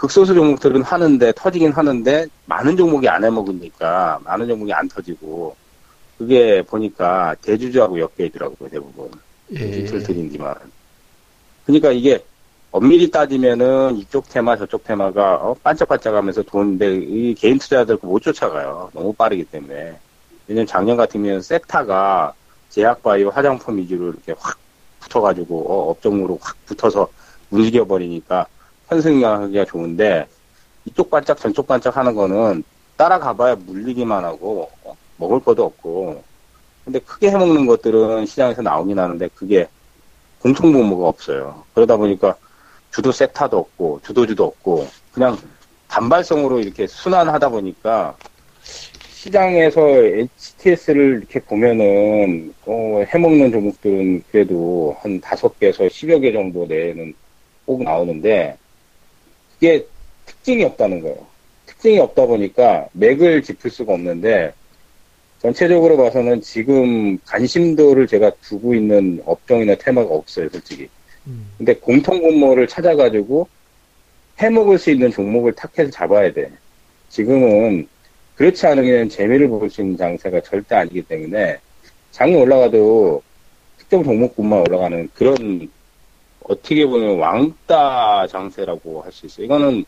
극소수 0.00 0.32
종목들은 0.32 0.80
하는데, 0.80 1.30
터지긴 1.36 1.72
하는데, 1.72 2.26
많은 2.46 2.74
종목이 2.74 3.06
안 3.06 3.22
해먹으니까, 3.22 4.20
많은 4.24 4.48
종목이 4.48 4.72
안 4.72 4.88
터지고, 4.88 5.54
그게 6.16 6.62
보니까 6.62 7.36
대주주하고 7.42 8.00
엮여 8.00 8.26
있더라고요, 8.26 8.70
대부분. 8.70 9.10
예. 9.52 9.58
힌트를 9.58 10.02
드린지만. 10.02 10.54
그러니까 11.66 11.92
이게 11.92 12.24
엄밀히 12.70 13.10
따지면은 13.10 13.96
이쪽 13.98 14.26
테마 14.30 14.56
저쪽 14.56 14.84
테마가 14.84 15.34
어, 15.34 15.54
반짝반짝하면서 15.62 16.44
도는데 16.44 16.96
이 16.96 17.34
개인 17.34 17.58
투자자들 17.58 17.98
못 18.00 18.20
쫓아가요. 18.20 18.90
너무 18.94 19.12
빠르기 19.12 19.44
때문에. 19.44 19.98
왜냐면 20.46 20.66
작년 20.66 20.96
같으면 20.96 21.42
세타가 21.42 22.32
제약바이오 22.70 23.30
화장품 23.30 23.76
위주로 23.78 24.08
이렇게 24.08 24.34
확 24.38 24.56
붙어가지고 25.00 25.66
어, 25.68 25.90
업종으로 25.90 26.38
확 26.40 26.56
붙어서 26.66 27.08
움직여 27.50 27.84
버리니까 27.84 28.46
현승하기가 28.90 29.64
좋은데 29.64 30.26
이쪽 30.84 31.10
반짝 31.10 31.38
저쪽 31.38 31.66
반짝 31.66 31.96
하는 31.96 32.14
거는 32.14 32.64
따라가봐야 32.96 33.56
물리기만 33.56 34.24
하고 34.24 34.70
어, 34.84 34.94
먹을 35.16 35.40
것도 35.40 35.64
없고 35.64 36.22
근데 36.84 36.98
크게 36.98 37.30
해먹는 37.30 37.66
것들은 37.66 38.26
시장에서 38.26 38.62
나오긴 38.62 38.98
하는데 38.98 39.28
그게 39.34 39.68
공통분모가 40.40 41.06
없어요. 41.06 41.64
그러다 41.74 41.96
보니까 41.96 42.36
주도 42.90 43.12
세타도 43.12 43.58
없고 43.58 44.00
주도주도 44.04 44.44
없고 44.44 44.86
그냥 45.12 45.36
단발성으로 45.88 46.60
이렇게 46.60 46.86
순환하다 46.86 47.48
보니까 47.50 48.16
시장에서 49.10 49.80
HTS를 49.80 51.18
이렇게 51.18 51.40
보면은 51.40 52.54
어, 52.64 53.04
해먹는 53.06 53.52
종목들은 53.52 54.24
그래도 54.30 54.96
한 55.00 55.20
다섯 55.20 55.58
개에서 55.60 55.88
십여 55.88 56.20
개 56.20 56.32
정도 56.32 56.66
내에는 56.66 57.14
꼭 57.66 57.82
나오는데 57.82 58.56
그게 59.60 59.86
특징이 60.24 60.64
없다는 60.64 61.00
거예요. 61.00 61.26
특징이 61.66 61.98
없다 61.98 62.26
보니까 62.26 62.88
맥을 62.92 63.42
짚을 63.42 63.70
수가 63.70 63.92
없는데 63.92 64.54
전체적으로 65.40 65.96
봐서는 65.96 66.40
지금 66.40 67.18
관심도를 67.26 68.06
제가 68.06 68.30
두고 68.42 68.74
있는 68.74 69.22
업종이나 69.24 69.74
테마가 69.76 70.14
없어요, 70.14 70.48
솔직히. 70.48 70.88
음. 71.26 71.50
근데 71.58 71.74
공통 71.74 72.20
분모를 72.20 72.66
찾아가지고 72.66 73.48
해먹을 74.38 74.78
수 74.78 74.90
있는 74.90 75.10
종목을 75.10 75.52
탁해서 75.52 75.90
잡아야 75.90 76.32
돼. 76.32 76.50
지금은 77.08 77.86
그렇지 78.34 78.66
않으면 78.66 79.08
재미를 79.10 79.48
볼 79.48 79.68
수 79.68 79.82
있는 79.82 79.96
장세가 79.98 80.40
절대 80.40 80.74
아니기 80.76 81.02
때문에 81.02 81.58
장이 82.12 82.34
올라가도 82.34 83.22
특정 83.78 84.02
종목군만 84.02 84.60
올라가는 84.60 85.08
그런 85.14 85.70
어떻게 86.50 86.84
보면 86.86 87.18
왕따 87.18 88.26
장세라고 88.28 89.02
할 89.02 89.12
수 89.12 89.26
있어요. 89.26 89.46
이거는 89.46 89.84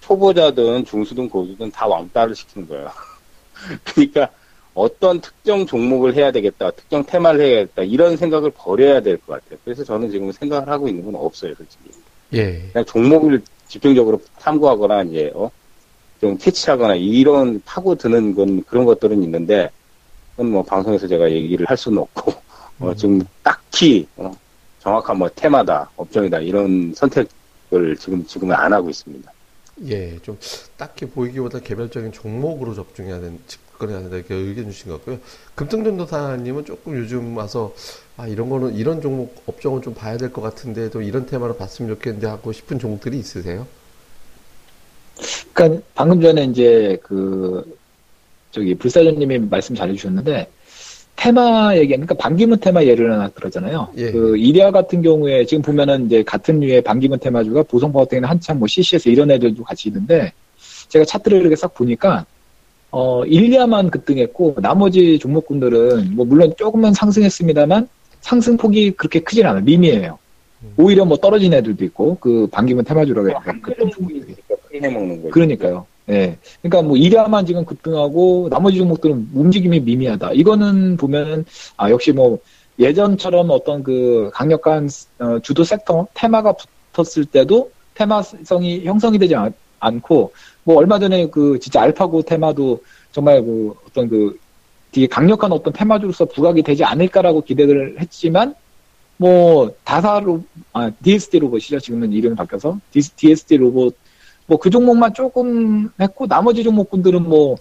초보자든 0.00 0.84
중수든 0.84 1.28
고수든 1.28 1.70
다 1.72 1.86
왕따를 1.86 2.34
시키는 2.34 2.68
거예요. 2.68 2.90
그러니까 3.84 4.28
어떤 4.74 5.20
특정 5.20 5.66
종목을 5.66 6.14
해야 6.14 6.30
되겠다, 6.30 6.70
특정 6.72 7.04
테마를 7.04 7.40
해야겠다, 7.40 7.82
이런 7.82 8.16
생각을 8.16 8.50
버려야 8.50 9.00
될 9.00 9.16
것 9.18 9.34
같아요. 9.42 9.58
그래서 9.64 9.84
저는 9.84 10.10
지금 10.10 10.30
생각을 10.32 10.68
하고 10.68 10.88
있는 10.88 11.04
건 11.04 11.14
없어요, 11.16 11.54
솔직히. 11.54 11.90
예. 12.34 12.68
그냥 12.72 12.84
종목을 12.84 13.42
집중적으로 13.68 14.20
탐구하거나, 14.40 15.02
이제, 15.04 15.30
어, 15.34 15.50
좀 16.20 16.36
캐치하거나, 16.36 16.96
이런 16.96 17.62
파고 17.64 17.94
드는 17.94 18.34
건, 18.34 18.64
그런 18.64 18.84
것들은 18.84 19.22
있는데, 19.22 19.70
그건 20.32 20.50
뭐, 20.50 20.62
방송에서 20.64 21.06
제가 21.06 21.30
얘기를 21.30 21.64
할 21.66 21.76
수는 21.76 21.98
없고, 21.98 22.32
어, 22.80 22.88
음. 22.88 22.96
지금 22.96 23.22
딱히, 23.44 24.06
어, 24.16 24.32
정확한 24.84 25.18
뭐, 25.18 25.30
테마다, 25.34 25.90
업종이다, 25.96 26.40
이런 26.40 26.92
선택을 26.94 27.96
지금, 27.98 28.24
지금은 28.26 28.54
안 28.54 28.72
하고 28.72 28.90
있습니다. 28.90 29.32
예, 29.86 30.18
좀 30.20 30.38
딱히 30.76 31.06
보이기보다 31.06 31.60
개별적인 31.60 32.12
종목으로 32.12 32.74
접종해야 32.74 33.18
되는, 33.20 33.40
접근해야 33.46 34.00
된다 34.02 34.16
이렇게 34.16 34.34
의견 34.34 34.66
주신 34.70 34.88
것 34.90 34.98
같고요. 34.98 35.18
금등전도사님은 35.56 36.64
조금 36.66 36.96
요즘 36.98 37.36
와서 37.36 37.74
아 38.16 38.28
이런 38.28 38.50
거는 38.50 38.74
이런 38.76 39.00
종목 39.00 39.42
업종은 39.46 39.82
좀 39.82 39.94
봐야 39.94 40.16
될 40.18 40.32
것 40.32 40.42
같은데 40.42 40.90
또 40.90 41.02
이런 41.02 41.26
테마로 41.26 41.56
봤으면 41.56 41.90
좋겠는데 41.94 42.26
하고 42.28 42.52
싶은 42.52 42.78
종목들이 42.78 43.18
있으세요? 43.18 43.66
그러니까 45.52 45.82
방금 45.94 46.20
전에 46.20 46.44
이제 46.44 46.98
그 47.02 47.76
저기 48.52 48.74
불사조님이 48.76 49.38
말씀 49.40 49.74
잘해주셨는데 49.74 50.50
테마 51.24 51.74
얘기, 51.76 51.88
그러니까 51.88 52.14
반기문 52.16 52.60
테마 52.60 52.84
예를 52.84 53.10
하나 53.10 53.28
들었잖아요. 53.28 53.88
예. 53.96 54.12
그 54.12 54.36
이리아 54.36 54.70
같은 54.70 55.00
경우에 55.00 55.46
지금 55.46 55.62
보면은 55.62 56.04
이제 56.04 56.22
같은 56.22 56.60
류의 56.60 56.82
반기문 56.82 57.18
테마주가 57.18 57.62
보성 57.62 57.94
파워텍이나 57.94 58.28
한참 58.28 58.58
뭐 58.58 58.68
CCS 58.68 59.08
이런 59.08 59.30
애들도 59.30 59.64
같이 59.64 59.88
있는데 59.88 60.34
제가 60.88 61.06
차트를 61.06 61.40
이렇게 61.40 61.56
싹 61.56 61.72
보니까 61.72 62.26
어 62.90 63.24
일리아만 63.24 63.90
급등했고 63.90 64.56
나머지 64.60 65.18
종목군들은 65.18 66.14
뭐 66.14 66.26
물론 66.26 66.52
조금만 66.58 66.92
상승했습니다만 66.92 67.88
상승 68.20 68.58
폭이 68.58 68.90
그렇게 68.90 69.20
크진 69.20 69.46
않아요. 69.46 69.64
미미해요. 69.64 70.18
음. 70.62 70.74
오히려 70.76 71.06
뭐 71.06 71.16
떨어진 71.16 71.54
애들도 71.54 71.86
있고 71.86 72.18
그 72.20 72.46
반기문 72.52 72.84
테마주라고 72.84 73.30
해요. 73.30 73.40
한 73.42 73.62
급등 73.62 73.88
종목이 73.90 74.20
종목들이. 74.20 75.30
그러니까요. 75.30 75.86
예. 76.10 76.38
그러니까 76.60 76.82
뭐 76.82 76.96
이랴만 76.96 77.46
지금 77.46 77.64
급등하고 77.64 78.48
나머지 78.50 78.78
종목들은 78.78 79.30
움직임이 79.34 79.80
미미하다. 79.80 80.32
이거는 80.32 80.96
보면은 80.96 81.44
아 81.76 81.90
역시 81.90 82.12
뭐 82.12 82.38
예전처럼 82.78 83.50
어떤 83.50 83.82
그 83.82 84.30
강력한 84.34 84.88
어, 85.18 85.38
주도 85.40 85.64
섹터 85.64 86.08
테마가 86.14 86.54
붙었을 86.92 87.24
때도 87.26 87.70
테마성이 87.94 88.84
형성이 88.84 89.18
되지 89.18 89.34
않, 89.34 89.54
않고 89.80 90.32
뭐 90.64 90.76
얼마 90.76 90.98
전에 90.98 91.28
그 91.28 91.58
진짜 91.60 91.82
알파고 91.82 92.22
테마도 92.22 92.82
정말 93.12 93.42
그 93.42 93.74
어떤 93.86 94.08
그 94.08 94.38
되게 94.92 95.06
강력한 95.06 95.52
어떤 95.52 95.72
테마주로서 95.72 96.26
부각이 96.26 96.62
되지 96.62 96.84
않을까라고 96.84 97.42
기대를 97.42 97.96
했지만 98.00 98.54
뭐 99.16 99.72
다사로 99.84 100.42
아 100.72 100.90
DSD 101.02 101.38
로봇이죠 101.38 101.78
지금은 101.78 102.12
이름이 102.12 102.34
바뀌어서 102.34 102.78
DSD 103.16 103.56
로봇 103.56 103.96
뭐 104.46 104.58
그 104.58 104.70
종목만 104.70 105.14
조금 105.14 105.90
했고 106.00 106.26
나머지 106.26 106.62
종목군들은 106.62 107.22
뭐 107.28 107.56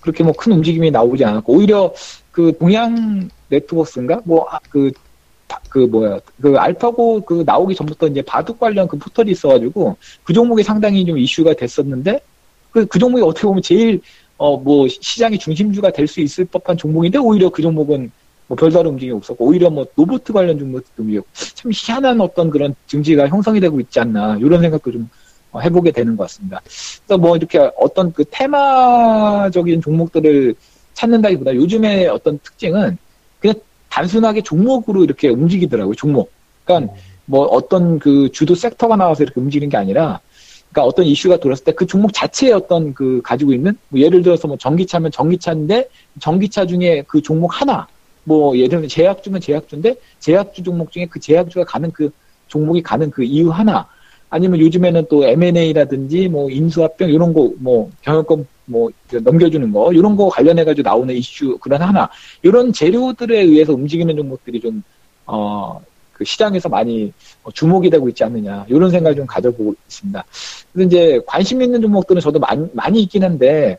그렇게 0.00 0.22
뭐 0.24 0.32
큰 0.34 0.52
움직임이 0.52 0.90
나오지 0.90 1.24
않았고 1.24 1.52
오히려 1.52 1.92
그 2.32 2.52
동양 2.58 3.28
네트워크인가? 3.48 4.20
뭐그 4.24 4.92
그 5.68 5.78
뭐야? 5.80 6.20
그 6.40 6.56
알파고 6.56 7.20
그 7.22 7.42
나오기 7.46 7.74
전부터 7.74 8.06
이제 8.08 8.22
바둑 8.22 8.58
관련 8.60 8.86
그 8.88 8.96
포털이 8.98 9.30
있어가지고 9.32 9.96
그 10.24 10.32
종목이 10.32 10.62
상당히 10.62 11.04
좀 11.04 11.18
이슈가 11.18 11.54
됐었는데 11.54 12.20
그, 12.70 12.86
그 12.86 12.98
종목이 12.98 13.22
어떻게 13.22 13.46
보면 13.46 13.62
제일 13.62 14.00
어 14.38 14.56
뭐 14.56 14.86
시장의 14.88 15.38
중심주가 15.38 15.90
될 15.90 16.06
수 16.08 16.20
있을 16.20 16.44
법한 16.46 16.76
종목인데 16.78 17.18
오히려 17.18 17.50
그 17.50 17.60
종목은 17.62 18.10
뭐 18.46 18.56
별다른 18.56 18.92
움직임이 18.92 19.16
없었고 19.16 19.44
오히려 19.44 19.68
뭐 19.70 19.86
로봇 19.96 20.24
관련 20.24 20.58
종목도 20.58 21.02
움직였고. 21.02 21.28
참 21.54 21.70
희한한 21.74 22.20
어떤 22.20 22.48
그런 22.50 22.74
증지가 22.86 23.28
형성이 23.28 23.60
되고 23.60 23.78
있지 23.80 24.00
않나 24.00 24.38
이런 24.40 24.60
생각도 24.62 24.92
좀 24.92 25.02
어, 25.02 25.08
해보게 25.58 25.90
되는 25.90 26.16
것 26.16 26.24
같습니다. 26.24 26.60
그래서 27.06 27.18
뭐 27.18 27.36
이렇게 27.36 27.58
어떤 27.78 28.12
그 28.12 28.24
테마적인 28.30 29.80
종목들을 29.82 30.54
찾는다기보다 30.94 31.54
요즘의 31.54 32.08
어떤 32.08 32.38
특징은 32.38 32.98
그냥 33.40 33.54
단순하게 33.88 34.42
종목으로 34.42 35.02
이렇게 35.02 35.28
움직이더라고요. 35.28 35.94
종목. 35.94 36.30
그러니까 36.64 36.94
뭐 37.26 37.46
어떤 37.46 37.98
그 37.98 38.30
주도 38.32 38.54
섹터가 38.54 38.96
나와서 38.96 39.22
이렇게 39.22 39.40
움직이는 39.40 39.70
게 39.70 39.76
아니라 39.76 40.20
그러니까 40.70 40.84
어떤 40.84 41.04
이슈가 41.04 41.38
돌았을 41.38 41.64
때 41.64 41.72
그 41.72 41.86
종목 41.86 42.12
자체의 42.12 42.52
어떤 42.52 42.94
그 42.94 43.20
가지고 43.24 43.52
있는 43.52 43.76
뭐 43.88 44.00
예를 44.00 44.22
들어서 44.22 44.46
뭐 44.46 44.56
전기차면 44.56 45.10
전기차인데 45.10 45.88
전기차 46.20 46.66
중에 46.66 47.02
그 47.08 47.20
종목 47.22 47.60
하나 47.60 47.88
뭐 48.24 48.56
예를 48.56 48.68
들면 48.68 48.88
제약주면 48.88 49.40
제약주인데 49.40 49.96
제약주 50.20 50.62
종목 50.62 50.92
중에 50.92 51.06
그 51.06 51.18
제약주가 51.18 51.64
가는 51.64 51.90
그 51.90 52.10
종목이 52.48 52.82
가는 52.82 53.10
그 53.10 53.24
이유 53.24 53.50
하나 53.50 53.86
아니면 54.30 54.60
요즘에는 54.60 55.06
또 55.10 55.24
M&A라든지 55.24 56.28
뭐 56.28 56.48
인수합병 56.50 57.10
이런 57.10 57.32
거 57.32 57.50
뭐 57.58 57.90
경영권 58.02 58.46
뭐 58.66 58.90
넘겨주는 59.10 59.72
거 59.72 59.92
이런 59.92 60.16
거 60.16 60.28
관련해 60.28 60.64
가지고 60.64 60.88
나오는 60.88 61.14
이슈 61.14 61.58
그런 61.58 61.82
하나. 61.82 62.08
이런 62.42 62.72
재료들에 62.72 63.40
의해서 63.40 63.72
움직이는 63.74 64.16
종목들이 64.16 64.60
좀 64.60 64.82
어 65.26 65.80
그 66.20 66.24
시장에서 66.26 66.68
많이 66.68 67.10
어, 67.42 67.50
주목이 67.50 67.88
되고 67.88 68.06
있지 68.10 68.22
않느냐. 68.24 68.66
이런 68.68 68.90
생각을 68.90 69.16
좀 69.16 69.24
가져보고 69.26 69.74
있습니다. 69.88 70.22
그래서 70.70 70.86
이제 70.86 71.20
관심 71.26 71.62
있는 71.62 71.80
종목들은 71.80 72.20
저도 72.20 72.38
많이, 72.38 72.68
많이 72.74 73.00
있긴 73.04 73.24
한데 73.24 73.78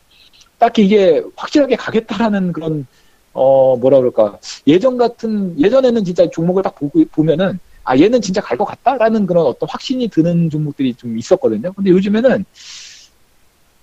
딱히 0.57 0.85
이게 0.85 1.21
확실하게 1.35 1.75
가겠다라는 1.75 2.51
그런 2.51 2.87
어 3.33 3.77
뭐라 3.77 3.99
그럴까. 3.99 4.39
예전 4.65 4.97
같은 4.97 5.53
예전에는 5.59 6.03
진짜 6.03 6.27
종목을 6.31 6.63
딱 6.63 6.73
보고 6.73 7.05
보면은 7.11 7.59
아 7.91 7.97
얘는 7.99 8.21
진짜 8.21 8.39
갈 8.39 8.57
것 8.57 8.63
같다라는 8.63 9.25
그런 9.25 9.45
어떤 9.45 9.67
확신이 9.67 10.07
드는 10.07 10.49
종목들이 10.49 10.93
좀 10.95 11.17
있었거든요. 11.17 11.73
근데 11.73 11.89
요즘에는 11.89 12.45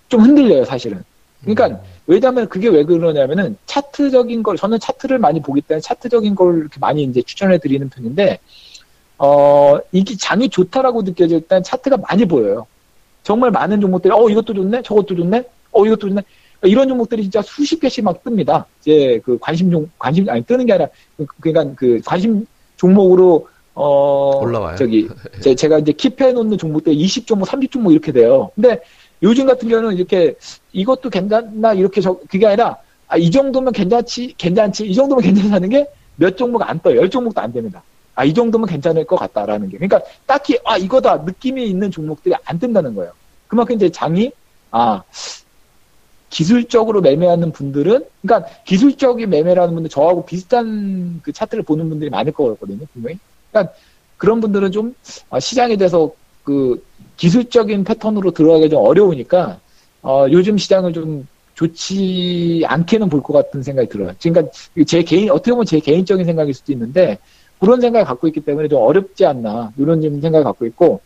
좀 0.09 0.21
흔들려요 0.23 0.65
사실은. 0.65 1.03
그러니까 1.43 1.67
음. 1.69 1.79
왜냐하면 2.07 2.49
그게 2.49 2.69
왜 2.69 2.85
그러냐면은 2.85 3.57
차트적인 3.67 4.43
걸 4.43 4.57
저는 4.57 4.81
차트를 4.81 5.19
많이 5.19 5.43
보기 5.43 5.61
때문에 5.61 5.81
차트적인 5.83 6.35
걸 6.35 6.59
이렇게 6.61 6.79
많이 6.81 7.03
이제 7.05 7.21
추천해 7.23 7.59
드리는 7.59 7.87
편인데 7.91 8.39
어 9.19 9.79
이게 9.93 10.17
장이 10.17 10.49
좋다라고 10.49 11.03
느껴질 11.03 11.43
땐 11.43 11.63
차트가 11.63 11.99
많이 11.99 12.25
보여요. 12.25 12.67
정말 13.25 13.51
많은 13.51 13.81
종목들이 13.81 14.13
어 14.15 14.29
이것도 14.31 14.55
좋네, 14.55 14.83
저것도 14.83 15.17
좋네, 15.17 15.45
어 15.73 15.85
이것도 15.87 16.09
좋네. 16.09 16.23
이런 16.65 16.89
종목들이 16.89 17.23
진짜 17.23 17.43
수십 17.43 17.79
개씩 17.81 18.05
막 18.05 18.25
뜹니다. 18.25 18.65
이제 18.81 19.21
그 19.25 19.37
관심 19.39 19.71
종 19.71 19.89
관심 19.99 20.29
아니 20.31 20.43
뜨는 20.45 20.67
게 20.67 20.73
아니라 20.73 20.89
그- 21.17 21.27
그러니까 21.41 21.75
그 21.77 22.01
관심 22.05 22.47
종목으로 22.77 23.49
어 23.81 24.41
올라와요. 24.41 24.77
저기 24.77 25.09
제, 25.41 25.55
제가 25.55 25.79
이제 25.79 25.93
킵해 25.93 26.33
놓는 26.33 26.59
종목들 26.59 26.93
20종목, 26.95 27.47
30종목 27.47 27.93
이렇게 27.93 28.13
돼요. 28.13 28.51
근데 28.55 28.81
요즘 29.23 29.47
같은 29.47 29.69
경우는 29.69 29.97
이렇게 29.97 30.35
이것도 30.73 31.11
괜찮나 31.11 31.75
이렇게 31.75 32.01
저 32.01 32.19
그게 32.29 32.47
아니라 32.47 32.77
아, 33.07 33.17
이 33.17 33.31
정도면 33.31 33.73
괜찮지 33.73 34.35
괜찮지 34.37 34.87
이 34.87 34.95
정도면 34.95 35.23
괜찮다는 35.23 35.69
게 35.69 35.87
몇 36.19 36.37
종목 36.37 36.69
안 36.69 36.81
떠요. 36.81 36.97
열 36.99 37.09
종목도 37.09 37.41
안 37.41 37.53
됩니다. 37.53 37.83
아 38.15 38.25
이 38.25 38.35
정도면 38.35 38.67
괜찮을 38.69 39.05
것 39.05 39.15
같다라는 39.17 39.69
게 39.71 39.79
그러니까 39.79 40.01
딱히 40.27 40.59
아 40.65 40.77
이거다 40.77 41.19
느낌이 41.19 41.65
있는 41.69 41.91
종목들이 41.91 42.35
안 42.45 42.59
뜬다는 42.59 42.95
거예요. 42.97 43.13
그만큼 43.47 43.77
이제 43.77 43.89
장이 43.91 44.33
아 44.73 45.03
기술적으로 46.31 47.01
매매하는 47.01 47.53
분들은 47.53 48.05
그러니까 48.23 48.51
기술적인 48.65 49.31
매매라는 49.31 49.73
분들 49.75 49.89
저하고 49.89 50.27
비슷한 50.27 51.21
그 51.23 51.33
차트를 51.33 51.63
보는 51.63 51.89
분들이 51.89 52.11
많을 52.11 52.33
거거든요 52.33 52.85
분명히. 52.93 53.19
그러니까 53.51 53.73
그런 54.17 54.41
분들은 54.41 54.73
좀 54.73 54.95
아, 55.31 55.41
시장에 55.41 55.77
대해서 55.77 56.11
그 56.45 56.83
기술적인 57.17 57.85
패턴으로 57.85 58.31
들어가기 58.33 58.71
좀 58.71 58.85
어려우니까 58.85 59.59
어, 60.03 60.27
요즘 60.31 60.57
시장을 60.59 60.93
좀 60.93 61.27
좋지 61.55 62.63
않게는 62.67 63.09
볼 63.09 63.21
것 63.23 63.33
같은 63.33 63.63
생각이 63.63 63.89
들어요. 63.89 64.13
그러니까 64.23 64.53
제 64.87 65.03
개인 65.03 65.31
어떻게 65.31 65.51
보면 65.51 65.67
제 65.67 65.81
개인적인 65.81 66.25
생각일 66.25 66.55
수도 66.55 66.73
있는데 66.73 67.19
그런 67.59 67.81
생각을 67.81 68.07
갖고 68.07 68.29
있기 68.29 68.41
때문에 68.41 68.69
좀 68.69 68.81
어렵지 68.81 69.27
않나 69.27 69.73
이런 69.77 70.01
좀 70.01 70.21
생각을 70.21 70.45
갖고 70.45 70.67
있고 70.67 71.01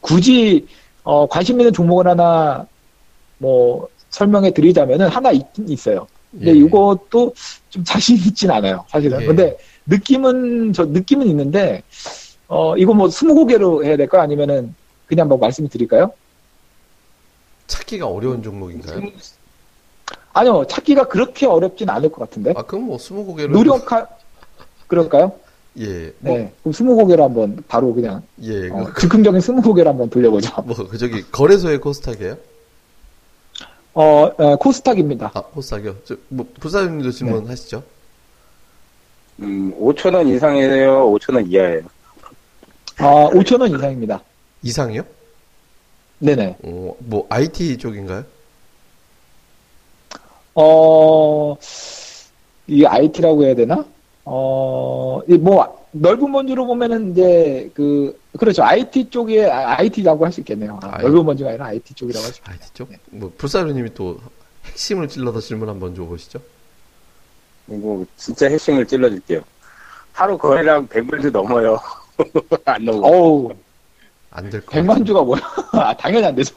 굳이 0.00 0.66
어, 1.04 1.26
관심 1.26 1.58
있는 1.60 1.72
종목을 1.72 2.06
하나 2.06 2.66
뭐 3.38 3.88
설명해 4.10 4.52
드리자면은 4.52 5.08
하나 5.08 5.30
있긴 5.32 5.68
있어요. 5.68 6.06
근데 6.30 6.50
예. 6.50 6.54
이것도 6.58 7.32
좀 7.70 7.84
자신 7.84 8.16
있진 8.16 8.50
않아요, 8.50 8.84
사실은. 8.88 9.20
예. 9.22 9.26
근데 9.26 9.56
느낌은 9.86 10.72
저 10.72 10.84
느낌은 10.84 11.26
있는데 11.28 11.82
어 12.48 12.76
이거 12.76 12.94
뭐 12.94 13.08
스무고개로 13.08 13.84
해야 13.84 13.96
될까 13.96 14.18
요 14.18 14.22
아니면은 14.22 14.74
그냥 15.06 15.28
뭐 15.28 15.38
말씀 15.38 15.68
드릴까요? 15.68 16.12
찾기가 17.66 18.06
어려운 18.06 18.42
종목인가요? 18.42 19.00
아니요, 20.34 20.64
찾기가 20.66 21.08
그렇게 21.08 21.46
어렵진 21.46 21.90
않을 21.90 22.10
것 22.10 22.20
같은데. 22.20 22.54
아 22.56 22.62
그럼 22.62 22.84
뭐 22.86 22.98
스무 22.98 23.24
고개로 23.24 23.52
노력하 23.52 24.06
그럴까요? 24.86 25.32
예, 25.78 26.12
뭐, 26.18 26.36
네. 26.36 26.52
그럼 26.60 26.72
스무 26.72 26.96
고개로 26.96 27.24
한번 27.24 27.62
바로 27.66 27.94
그냥 27.94 28.22
예, 28.42 28.68
어, 28.70 28.84
그, 28.92 29.02
즉흥적인 29.02 29.40
스무 29.40 29.62
고개로 29.62 29.88
한번 29.90 30.10
돌려보죠. 30.10 30.62
뭐, 30.62 30.76
그 30.88 30.98
저기 30.98 31.22
거래소의 31.30 31.80
코스닥이에요? 31.80 32.36
어, 33.94 34.02
어, 34.36 34.56
코스닥입니다. 34.56 35.30
아, 35.34 35.42
코스닥이요. 35.42 35.96
저, 36.04 36.16
뭐 36.28 36.46
부사님도 36.60 37.10
질문하시죠. 37.10 37.82
음, 39.40 39.74
5천 39.78 40.14
원 40.14 40.28
이상이에요? 40.28 41.10
5천 41.12 41.34
원 41.34 41.46
이하예요? 41.50 41.82
아, 42.98 43.28
5천 43.32 43.60
원 43.60 43.70
이상입니다. 43.74 44.22
이상이요? 44.62 45.02
네네. 46.18 46.56
어, 46.62 46.94
뭐 47.00 47.26
IT 47.28 47.78
쪽인가요? 47.78 48.24
어, 50.54 51.56
이 52.66 52.84
IT라고 52.84 53.44
해야 53.44 53.54
되나? 53.54 53.84
어, 54.24 55.20
이 55.28 55.32
뭐, 55.34 55.86
넓은 55.92 56.30
범주로 56.30 56.66
보면은 56.66 57.12
이제 57.12 57.70
그, 57.74 58.18
그렇죠. 58.38 58.62
IT 58.62 59.10
쪽에, 59.10 59.44
IT라고 59.46 60.24
할 60.24 60.32
수 60.32 60.40
있겠네요. 60.40 60.78
아. 60.82 60.98
넓은 61.02 61.24
범주가 61.24 61.50
아니라 61.50 61.66
IT 61.66 61.94
쪽이라고 61.94 62.24
할 62.24 62.32
수 62.32 62.38
있겠네요. 62.40 62.60
IT 62.62 62.74
쪽? 62.74 62.88
뭐 63.10 63.32
불사르님이 63.36 63.94
또 63.94 64.20
핵심을 64.66 65.08
찔러서 65.08 65.40
질문 65.40 65.68
한번 65.68 65.94
줘보시죠. 65.94 66.40
이거 67.68 68.04
진짜 68.16 68.48
핵심을 68.48 68.86
찔러줄게요. 68.86 69.40
하루 70.12 70.36
거래량 70.36 70.86
100불도 70.88 71.30
넘어요. 71.30 71.78
안 72.64 72.84
넘어. 72.84 73.06
어우, 73.08 73.52
안 74.30 74.50
될것 74.50 74.68
100만 74.74 75.06
주가 75.06 75.22
뭐야? 75.22 75.40
아, 75.72 75.96
당연히 75.96 76.26
안 76.26 76.34
되죠. 76.34 76.54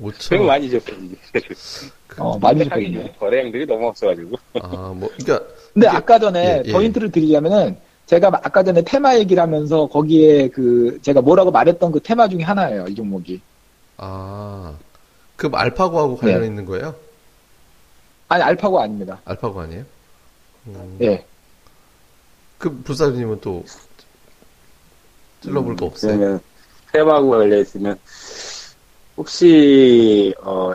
5천 0.00 0.30
백 0.30 0.38
원. 0.40 0.46
많이 0.46 0.70
줬어요, 0.70 0.96
이제. 0.98 1.16
어, 2.18 2.38
많이 2.38 2.64
주겠네요. 2.64 3.08
거래량들이 3.18 3.66
너무 3.66 3.86
없어가지고. 3.88 4.36
아, 4.60 4.92
뭐, 4.94 5.08
그러니까 5.16 5.46
근데 5.72 5.86
이게- 5.88 5.96
아까 5.96 6.18
전에 6.18 6.62
예, 6.66 6.72
더 6.72 6.80
예. 6.82 6.86
힌트를 6.86 7.10
드리자면은 7.10 7.76
제가 8.06 8.28
아까 8.28 8.62
전에 8.62 8.82
테마 8.82 9.16
얘기를 9.18 9.42
하면서 9.42 9.86
거기에 9.88 10.48
그 10.48 10.98
제가 11.02 11.22
뭐라고 11.22 11.50
말했던 11.50 11.92
그 11.92 12.00
테마 12.00 12.28
중에 12.28 12.42
하나예요. 12.42 12.86
이 12.88 12.94
종목이. 12.94 13.40
아, 13.96 14.74
그 15.36 15.50
알파고하고 15.52 16.16
관련 16.18 16.42
네. 16.42 16.46
있는 16.46 16.64
거예요? 16.66 16.94
아니, 18.28 18.42
알파고 18.42 18.80
아닙니다. 18.80 19.20
알파고 19.24 19.60
아니에요? 19.60 19.84
음, 20.66 20.98
예. 21.02 21.24
그 22.58 22.74
불사르님은 22.82 23.40
또 23.40 23.64
찔러볼 25.42 25.76
거 25.76 25.86
없어요? 25.86 26.16
그러면 26.16 26.40
테마하고 26.92 27.30
관련있으면 27.30 27.98
혹시 29.16 30.34
어 30.42 30.74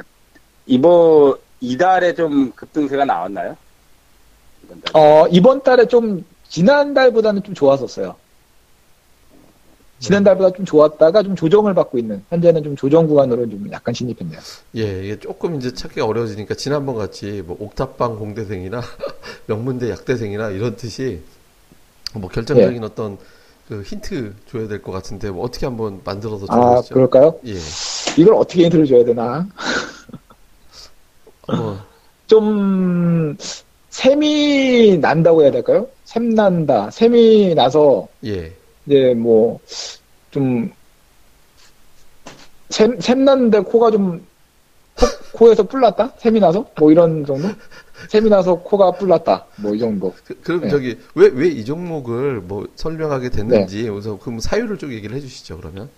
이번 0.65 1.35
이달에 1.59 2.13
좀 2.13 2.51
급등세가 2.51 3.05
나왔나요? 3.05 3.57
이번 4.63 4.81
달에? 4.81 4.99
어, 5.05 5.27
이번 5.27 5.63
달에 5.63 5.87
좀 5.87 6.23
지난달보다는 6.47 7.43
좀 7.43 7.53
좋았었어요. 7.53 8.15
지난달보다 10.01 10.51
좀 10.51 10.65
좋았다가 10.65 11.23
좀 11.23 11.35
조정을 11.35 11.73
받고 11.73 11.97
있는 11.97 12.23
현재는 12.29 12.63
좀 12.63 12.75
조정 12.75 13.07
구간으로 13.07 13.47
좀 13.49 13.71
약간 13.71 13.93
진입했네요. 13.93 14.39
예, 14.75 15.03
이게 15.05 15.19
조금 15.19 15.55
이제 15.55 15.73
찾기가 15.73 16.05
어려워지니까 16.05 16.55
지난번 16.55 16.95
같이 16.95 17.41
뭐 17.45 17.55
옥탑방 17.59 18.17
공대생이나 18.17 18.81
명문대 19.47 19.89
약대생이나 19.91 20.49
이런 20.49 20.75
뜻이 20.75 21.21
뭐 22.15 22.29
결정적인 22.29 22.83
어떤 22.83 23.17
그 23.67 23.81
힌트 23.83 24.35
줘야 24.47 24.67
될 24.67 24.81
것 24.81 24.91
같은데 24.91 25.31
뭐 25.31 25.43
어떻게 25.45 25.65
한번 25.65 26.01
만들어서 26.03 26.47
아, 26.47 26.55
줘보시죠. 26.75 26.95
그럴까요? 26.95 27.39
예, 27.45 27.55
이걸 28.17 28.33
어떻게 28.35 28.63
힌트를 28.65 28.85
줘야 28.85 29.03
되나? 29.05 29.47
어, 31.47 31.77
좀 32.27 33.35
샘이 33.89 34.97
난다고 34.99 35.43
해야 35.43 35.51
될까요? 35.51 35.87
샘 36.05 36.29
난다. 36.29 36.89
샘이 36.91 37.55
나서 37.55 38.07
예, 38.23 38.60
이제 38.85 39.13
뭐좀 39.15 40.71
샘, 42.69 42.99
샘 42.99 43.25
났는데 43.25 43.59
코가 43.61 43.91
좀 43.91 44.25
코, 45.33 45.51
에서 45.51 45.63
뿔났다? 45.63 46.13
샘이 46.19 46.39
나서? 46.39 46.65
뭐 46.77 46.91
이런 46.91 47.25
정도? 47.25 47.47
샘이 48.09 48.29
나서 48.29 48.55
코가 48.55 48.91
뿔났다. 48.91 49.45
뭐 49.57 49.73
이 49.73 49.79
정도. 49.79 50.13
그, 50.25 50.51
럼 50.51 50.61
네. 50.61 50.69
저기 50.69 50.97
왜 51.15 51.29
왜 51.29 51.47
이 51.49 51.65
종목을 51.65 52.41
뭐 52.41 52.67
설명하게 52.75 53.29
됐는지 53.29 53.89
우선 53.89 54.19
그럼 54.19 54.39
사유를 54.39 54.77
좀 54.77 54.91
얘기를 54.91 55.15
해주시죠 55.15 55.57
그러면. 55.57 55.89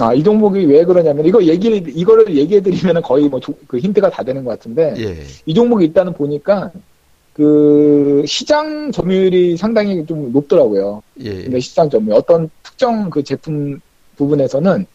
아, 0.00 0.14
이 0.14 0.22
종목이 0.22 0.64
왜 0.64 0.82
그러냐면, 0.84 1.26
이거 1.26 1.42
얘기를, 1.44 1.82
이거를 1.94 2.34
얘기해드리면 2.34 3.02
거의 3.02 3.28
뭐, 3.28 3.38
조- 3.38 3.54
그 3.66 3.78
힌트가 3.78 4.08
다 4.08 4.22
되는 4.22 4.44
것 4.44 4.50
같은데, 4.52 4.94
예, 4.96 5.26
이 5.44 5.52
종목이 5.52 5.84
일단은 5.84 6.14
보니까, 6.14 6.70
그, 7.32 8.24
시장 8.26 8.92
점유율이 8.92 9.56
상당히 9.56 10.04
좀 10.06 10.32
높더라고요. 10.32 11.02
예, 11.20 11.42
근데 11.42 11.60
시장 11.60 11.88
점유율. 11.88 12.14
어떤 12.14 12.50
특정 12.62 13.10
그 13.10 13.22
제품 13.22 13.80
부분에서는, 14.16 14.86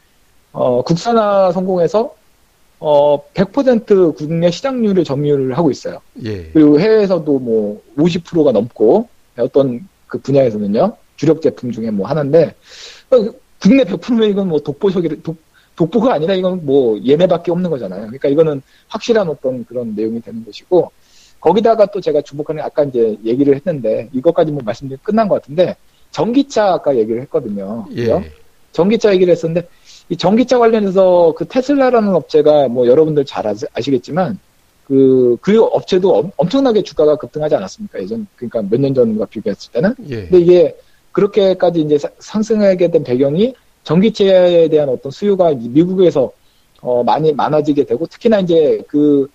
어, 0.51 0.81
국산화 0.83 1.51
성공해서, 1.51 2.13
어, 2.79 3.21
100% 3.33 4.15
국내 4.15 4.51
시장률을 4.51 5.03
점유를 5.03 5.57
하고 5.57 5.71
있어요. 5.71 5.99
예, 6.23 6.49
그리고 6.51 6.79
해외에서도 6.79 7.39
뭐 7.39 7.81
50%가 7.97 8.51
넘고 8.51 9.07
어떤 9.37 9.87
그 10.07 10.19
분야에서는요 10.19 10.95
주력 11.15 11.41
제품 11.41 11.71
중에 11.71 11.89
뭐 11.91 12.07
하나인데 12.07 12.53
어, 13.11 13.33
국내 13.61 13.83
100%면 13.83 14.29
이건 14.29 14.49
뭐 14.49 14.59
독보적이 14.59 15.23
독, 15.23 15.37
독보가 15.75 16.13
아니라 16.13 16.35
이건 16.35 16.65
뭐 16.65 16.99
얘네밖에 17.05 17.51
없는 17.51 17.69
거잖아요. 17.69 18.01
그러니까 18.01 18.29
이거는 18.29 18.61
확실한 18.87 19.27
어떤 19.29 19.65
그런 19.65 19.95
내용이 19.95 20.21
되는 20.21 20.45
것이고 20.45 20.91
거기다가 21.39 21.85
또 21.87 22.01
제가 22.01 22.21
주목하는 22.21 22.63
아까 22.63 22.83
이제 22.83 23.17
얘기를 23.23 23.55
했는데 23.55 24.09
이것까지 24.13 24.51
뭐 24.51 24.61
말씀드리 24.65 24.97
끝난 25.03 25.27
것 25.27 25.35
같은데 25.35 25.75
전기차 26.11 26.73
아까 26.73 26.95
얘기를 26.95 27.21
했거든요. 27.23 27.85
예. 27.95 28.31
전기차 28.71 29.13
얘기를 29.13 29.31
했었는데 29.31 29.67
이 30.09 30.17
전기차 30.17 30.57
관련해서 30.59 31.33
그 31.37 31.45
테슬라라는 31.47 32.13
업체가 32.15 32.67
뭐 32.67 32.87
여러분들 32.87 33.25
잘 33.25 33.45
아시, 33.47 33.65
아시겠지만 33.73 34.39
그, 34.85 35.37
그 35.41 35.61
업체도 35.63 36.15
엄, 36.15 36.31
엄청나게 36.37 36.83
주가가 36.83 37.15
급등하지 37.15 37.55
않았습니까? 37.55 38.01
예전, 38.01 38.27
그러니까 38.35 38.61
몇 38.69 38.79
년 38.79 38.93
전과 38.93 39.25
비교했을 39.25 39.71
때는. 39.71 39.95
예. 40.09 40.27
근데 40.27 40.39
이게 40.39 40.75
그렇게까지 41.11 41.81
이제 41.81 41.97
사- 41.97 42.09
상승하게 42.19 42.91
된 42.91 43.03
배경이 43.03 43.55
전기차에 43.83 44.67
대한 44.69 44.89
어떤 44.89 45.11
수요가 45.11 45.51
이 45.51 45.69
미국에서 45.69 46.31
어, 46.81 47.03
많이 47.03 47.33
많아지게 47.33 47.85
되고 47.85 48.05
특히나 48.05 48.41
이제 48.41 48.81
그 48.87 49.27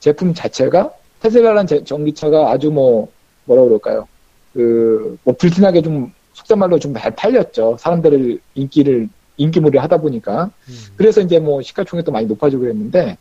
제품 0.00 0.34
자체가 0.34 0.90
테슬라라는 1.20 1.66
제- 1.66 1.84
전기차가 1.84 2.50
아주 2.50 2.70
뭐 2.70 3.08
뭐라 3.44 3.64
그럴까요? 3.64 4.06
그 4.54 5.16
뭐 5.24 5.34
불티나게 5.36 5.82
좀 5.82 6.12
속된 6.34 6.58
말로 6.58 6.78
좀 6.78 6.94
잘 6.94 7.14
팔렸죠. 7.14 7.76
사람들을 7.78 8.38
인기를 8.54 9.08
인기몰이 9.36 9.78
하다 9.78 9.96
보니까 9.98 10.50
음. 10.68 10.74
그래서 10.96 11.20
이제 11.20 11.38
뭐 11.38 11.62
시가총액도 11.62 12.10
많이 12.12 12.26
높아지고 12.26 12.62
그랬는데 12.62 13.16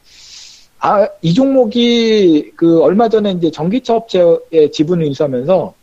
아 0.80 1.08
이 1.22 1.34
종목이 1.34 2.52
그 2.56 2.82
얼마 2.82 3.10
전에 3.10 3.32
이제 3.32 3.52
전기차 3.52 3.96
업체의 3.96 4.72
지분을 4.72 5.06
인수하면서 5.08 5.74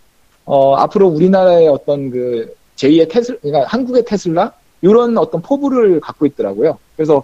어 0.47 0.75
앞으로 0.77 1.09
우리나라의 1.09 1.69
어떤 1.69 2.11
그 2.11 2.55
제2의 2.77 3.09
테슬 3.11 3.39
그러니까 3.41 3.67
한국의 3.69 4.05
테슬라 4.05 4.53
이런 4.83 5.17
어떤 5.19 5.43
포부를 5.43 6.01
갖고 6.01 6.25
있더라고요. 6.27 6.79
그래서 6.97 7.23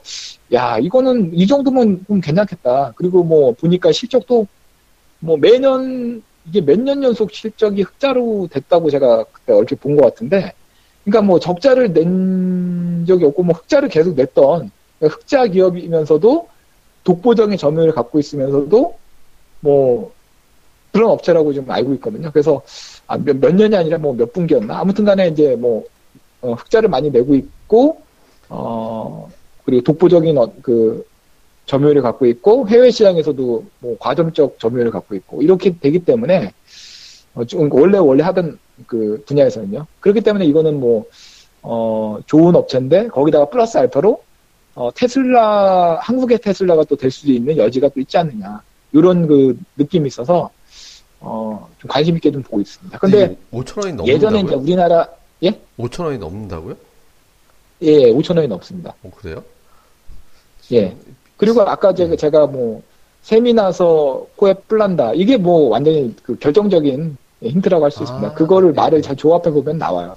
야 0.52 0.78
이거는 0.78 1.30
이 1.34 1.46
정도면 1.46 2.04
좀 2.06 2.20
괜찮겠다. 2.20 2.92
그리고 2.96 3.22
뭐 3.24 3.52
보니까 3.52 3.90
실적도 3.92 4.46
뭐 5.22 5.36
매년 5.36 6.22
이게 6.46 6.60
몇 6.60 6.78
년 6.80 7.02
연속 7.04 7.32
실적이 7.32 7.82
흑자로 7.82 8.48
됐다고 8.50 8.90
제가 8.90 9.24
그때 9.32 9.52
얼핏 9.52 9.80
본 9.80 9.96
것 9.96 10.02
같은데 10.02 10.52
그러니까 11.04 11.22
뭐 11.22 11.38
적자를 11.38 11.92
낸 11.92 13.04
적이 13.06 13.26
없고 13.26 13.42
뭐 13.44 13.54
흑자를 13.54 13.88
계속 13.88 14.14
냈던 14.16 14.70
그러니까 14.98 15.16
흑자 15.18 15.46
기업이면서도 15.46 16.48
독보적인 17.04 17.56
점유율을 17.58 17.92
갖고 17.94 18.18
있으면서도 18.18 18.94
뭐 19.60 20.12
그런 20.92 21.10
업체라고 21.10 21.52
좀 21.54 21.70
알고 21.70 21.94
있거든요. 21.94 22.30
그래서 22.32 22.62
아, 23.06 23.16
몇, 23.18 23.36
몇 23.38 23.54
년이 23.54 23.74
아니라 23.76 23.98
뭐 23.98 24.12
몇 24.14 24.32
분기였나 24.32 24.78
아무튼 24.80 25.04
간에 25.04 25.28
이제 25.28 25.56
뭐 25.56 25.84
어, 26.42 26.52
흑자를 26.54 26.88
많이 26.88 27.10
내고 27.10 27.34
있고 27.36 28.02
어 28.48 29.28
그리고 29.64 29.82
독보적인 29.84 30.36
어, 30.38 30.52
그 30.62 31.06
점유율을 31.66 32.02
갖고 32.02 32.26
있고 32.26 32.68
해외 32.68 32.90
시장에서도 32.90 33.64
뭐 33.78 33.96
과점적 33.98 34.58
점유율을 34.58 34.90
갖고 34.90 35.14
있고 35.14 35.42
이렇게 35.42 35.74
되기 35.78 35.98
때문에 36.00 36.52
어, 37.34 37.44
좀 37.44 37.72
원래 37.72 37.98
원래 37.98 38.22
하던 38.24 38.58
그 38.86 39.22
분야에서는요. 39.26 39.86
그렇기 40.00 40.20
때문에 40.20 40.44
이거는 40.46 40.78
뭐 40.80 41.04
어, 41.62 42.18
좋은 42.26 42.54
업체인데 42.56 43.08
거기다가 43.08 43.46
플러스 43.48 43.78
알파로 43.78 44.22
어, 44.74 44.90
테슬라 44.94 45.98
한국의 46.00 46.38
테슬라가 46.38 46.84
또 46.84 46.96
될 46.96 47.10
수도 47.10 47.30
있는 47.32 47.56
여지가 47.56 47.88
또 47.90 48.00
있지 48.00 48.16
않느냐 48.18 48.62
이런 48.92 49.26
그 49.26 49.58
느낌이 49.76 50.06
있어서 50.08 50.50
어, 51.20 51.68
좀 51.78 51.88
관심 51.88 52.16
있게 52.16 52.32
좀 52.32 52.42
보고 52.42 52.60
있습니다. 52.60 52.98
근데 52.98 53.36
5천 53.52 53.82
원이 53.84 53.92
넘는다고요? 53.96 54.08
예전에 54.14 54.40
이제 54.40 54.54
우리나라 54.54 55.08
5천 55.78 56.04
원이 56.04 56.18
넘는다고요? 56.18 56.76
예 57.82 58.12
5천 58.12 58.36
원이 58.36 58.48
넘습니다. 58.48 58.94
어, 59.02 59.10
그래요? 59.16 59.42
예. 60.72 60.96
그리고 61.42 61.62
아까 61.62 61.92
제가, 61.92 62.14
제가 62.14 62.46
뭐, 62.46 62.82
셈이 63.22 63.52
나서 63.52 64.24
코에 64.36 64.54
뿔난다. 64.68 65.12
이게 65.14 65.36
뭐 65.36 65.70
완전히 65.70 66.14
그 66.22 66.38
결정적인 66.38 67.16
힌트라고 67.42 67.84
할수 67.84 68.00
아, 68.00 68.02
있습니다. 68.04 68.34
그거를 68.34 68.68
예. 68.68 68.72
말을 68.72 69.02
잘 69.02 69.16
조합해 69.16 69.50
보면 69.50 69.76
나와요. 69.76 70.16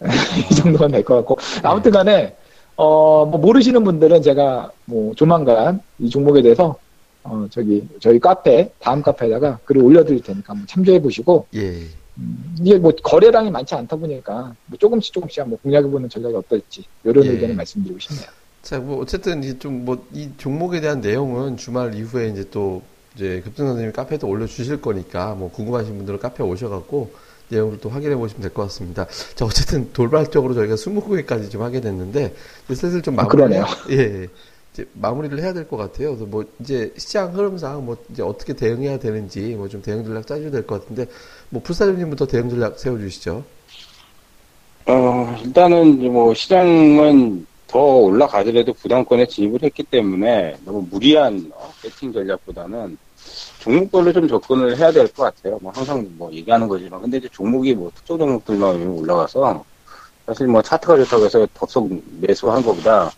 이 0.50 0.54
정도만 0.56 0.90
될것 0.90 1.18
같고. 1.18 1.38
아무튼 1.62 1.92
간에, 1.92 2.34
어, 2.74 3.24
뭐 3.26 3.38
모르시는 3.38 3.84
분들은 3.84 4.22
제가 4.22 4.72
뭐 4.86 5.14
조만간 5.14 5.80
이 6.00 6.10
종목에 6.10 6.42
대해서, 6.42 6.76
어, 7.22 7.46
저기, 7.50 7.86
저희 8.00 8.18
카페, 8.18 8.72
다음 8.80 9.02
카페에다가 9.02 9.60
글을 9.66 9.82
올려드릴 9.82 10.22
테니까 10.22 10.52
한번 10.52 10.66
참조해 10.66 11.00
보시고, 11.00 11.46
예. 11.54 11.84
음, 12.18 12.56
이게 12.60 12.76
뭐 12.76 12.90
거래량이 13.04 13.52
많지 13.52 13.76
않다 13.76 13.94
보니까 13.96 14.52
뭐 14.66 14.78
조금씩 14.78 15.12
조금씩 15.14 15.42
한번 15.42 15.58
공략해 15.62 15.88
보는 15.88 16.08
전략이 16.08 16.34
어떨지, 16.34 16.84
이런 17.04 17.24
예. 17.26 17.30
의견을 17.30 17.54
말씀드리고 17.54 18.00
싶네요. 18.00 18.39
자, 18.62 18.78
뭐 18.78 19.00
어쨌든 19.00 19.42
이제 19.42 19.58
좀 19.58 19.84
뭐 19.84 19.98
이 20.12 20.28
종목에 20.36 20.80
대한 20.80 21.00
내용은 21.00 21.56
주말 21.56 21.94
이후에 21.94 22.28
이제 22.28 22.44
또 22.50 22.82
이제 23.14 23.40
급등 23.42 23.66
선생님이 23.66 23.92
카페에도 23.92 24.28
올려주실 24.28 24.80
거니까 24.82 25.34
뭐 25.34 25.50
궁금하신 25.50 25.96
분들은 25.96 26.18
카페 26.20 26.42
오셔갖고 26.44 27.10
내용을 27.48 27.80
또 27.80 27.88
확인해 27.90 28.14
보시면 28.16 28.42
될 28.42 28.50
것 28.52 28.62
같습니다. 28.64 29.06
자, 29.34 29.44
어쨌든 29.44 29.92
돌발적으로 29.92 30.54
저희가 30.54 30.76
20개까지 30.76 31.50
좀 31.50 31.62
하게 31.62 31.80
됐는데 31.80 32.34
이제 32.66 32.74
슬슬 32.74 33.02
좀 33.02 33.18
아, 33.18 33.22
마무리 33.24 33.36
그러네요. 33.36 33.64
예. 33.90 34.28
이제 34.72 34.86
마무리를 34.92 35.36
해야 35.42 35.52
될 35.52 35.66
것 35.66 35.76
같아요. 35.76 36.10
그래서 36.10 36.26
뭐 36.26 36.44
이제 36.60 36.92
시장 36.96 37.34
흐름상 37.34 37.84
뭐 37.84 37.96
이제 38.12 38.22
어떻게 38.22 38.52
대응해야 38.52 38.98
되는지 39.00 39.54
뭐 39.56 39.66
좀 39.68 39.82
대응 39.82 40.04
전략 40.04 40.26
짜줘야 40.28 40.50
될 40.52 40.64
것 40.66 40.82
같은데 40.82 41.06
뭐 41.48 41.60
풀사장님부터 41.62 42.26
대응 42.26 42.48
전략 42.50 42.78
세워주시죠. 42.78 43.42
어, 44.86 45.36
일단은 45.44 46.12
뭐 46.12 46.32
시장은 46.34 47.46
더 47.70 47.78
올라가더라도 47.78 48.72
부담권에 48.72 49.26
진입을 49.26 49.62
했기 49.62 49.84
때문에 49.84 50.56
너무 50.64 50.84
무리한 50.90 51.50
어, 51.54 51.72
배팅 51.82 52.12
전략보다는 52.12 52.98
종목별로 53.60 54.12
좀 54.12 54.26
접근을 54.26 54.76
해야 54.76 54.90
될 54.90 55.06
것 55.08 55.22
같아요. 55.22 55.58
뭐 55.62 55.70
항상 55.74 56.04
뭐 56.16 56.32
얘기하는 56.32 56.66
거지만 56.66 57.00
근데 57.00 57.18
이제 57.18 57.28
종목이 57.30 57.74
뭐 57.74 57.90
특정 57.94 58.18
종목들만 58.18 58.88
올라가서 58.88 59.64
사실 60.26 60.46
뭐 60.48 60.60
차트가 60.62 60.96
좋다고 60.96 61.24
해서 61.26 61.46
덥석 61.54 61.88
매수한 62.20 62.62
것보다 62.62 63.10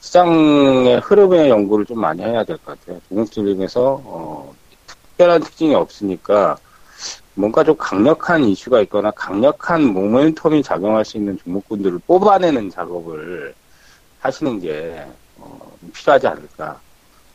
시장의 0.00 1.00
흐름의 1.00 1.50
연구를 1.50 1.84
좀 1.84 2.00
많이 2.00 2.22
해야 2.22 2.42
될 2.44 2.56
것 2.58 2.78
같아요. 2.80 2.98
종목들 3.08 3.54
중에서 3.54 4.00
어, 4.04 4.54
특별한 4.86 5.42
특징이 5.42 5.74
없으니까 5.74 6.56
뭔가 7.34 7.62
좀 7.64 7.76
강력한 7.76 8.44
이슈가 8.44 8.80
있거나 8.82 9.10
강력한 9.12 9.82
모멘텀이 9.82 10.62
작용할 10.64 11.04
수 11.04 11.16
있는 11.18 11.38
종목군들을 11.38 12.00
뽑아내는 12.06 12.70
작업을 12.70 13.54
하시는 14.22 14.60
게 14.60 15.06
어, 15.36 15.76
필요하지 15.94 16.26
않을까. 16.28 16.82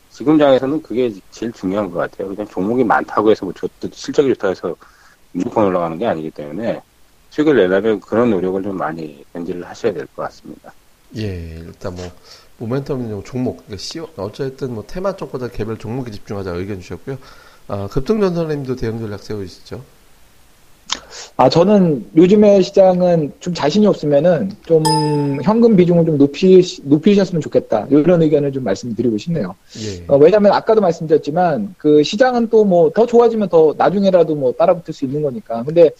지금 0.08 0.38
장에서는 0.38 0.82
그게 0.82 1.12
제일 1.30 1.52
중요한 1.52 1.90
것 1.90 1.98
같아요. 1.98 2.28
그냥 2.30 2.46
종목이 2.48 2.84
많다고 2.84 3.30
해서 3.30 3.46
뭐 3.46 3.54
좋- 3.54 3.70
실적이 3.92 4.30
좋다고 4.34 4.50
해서 4.52 4.76
무조건 5.32 5.66
올라가는 5.66 5.98
게 5.98 6.06
아니기 6.06 6.30
때문에 6.32 6.82
수익을 7.30 7.56
내려면 7.56 8.00
그런 8.00 8.30
노력을 8.30 8.62
좀 8.62 8.76
많이 8.76 9.24
견지를 9.32 9.66
하셔야 9.68 9.92
될 9.92 10.06
것 10.08 10.22
같습니다. 10.24 10.74
예, 11.16 11.60
일단 11.60 11.94
뭐 11.94 12.14
모멘텀 12.58 13.24
종목, 13.24 13.58
그러니까 13.64 13.76
시 13.78 13.98
어쨌든 14.16 14.74
뭐 14.74 14.84
테마 14.86 15.16
쪽보다 15.16 15.48
개별 15.48 15.78
종목에 15.78 16.10
집중하자 16.10 16.52
의견 16.52 16.80
주셨고요. 16.80 17.18
아, 17.66 17.88
급등전 17.88 18.34
선생님도 18.34 18.76
대응 18.76 18.98
전략 18.98 19.22
세우시죠. 19.22 19.86
아, 21.36 21.48
저는 21.48 22.06
요즘에 22.16 22.62
시장은 22.62 23.32
좀 23.40 23.54
자신이 23.54 23.86
없으면은 23.86 24.50
좀 24.66 24.82
현금 25.42 25.76
비중을 25.76 26.04
좀 26.04 26.18
높이, 26.18 26.60
높이셨으면 26.82 27.40
좋겠다. 27.40 27.86
이런 27.90 28.22
의견을 28.22 28.52
좀 28.52 28.64
말씀드리고 28.64 29.16
싶네요. 29.18 29.54
예. 29.80 30.04
어, 30.08 30.16
왜냐면 30.16 30.52
아까도 30.52 30.80
말씀드렸지만 30.80 31.74
그 31.78 32.02
시장은 32.02 32.48
또 32.50 32.64
뭐 32.64 32.90
더 32.92 33.06
좋아지면 33.06 33.48
더 33.48 33.74
나중에라도 33.76 34.34
뭐 34.34 34.52
따라붙을 34.52 34.92
수 34.94 35.04
있는 35.04 35.22
거니까. 35.22 35.62
근데 35.62 35.90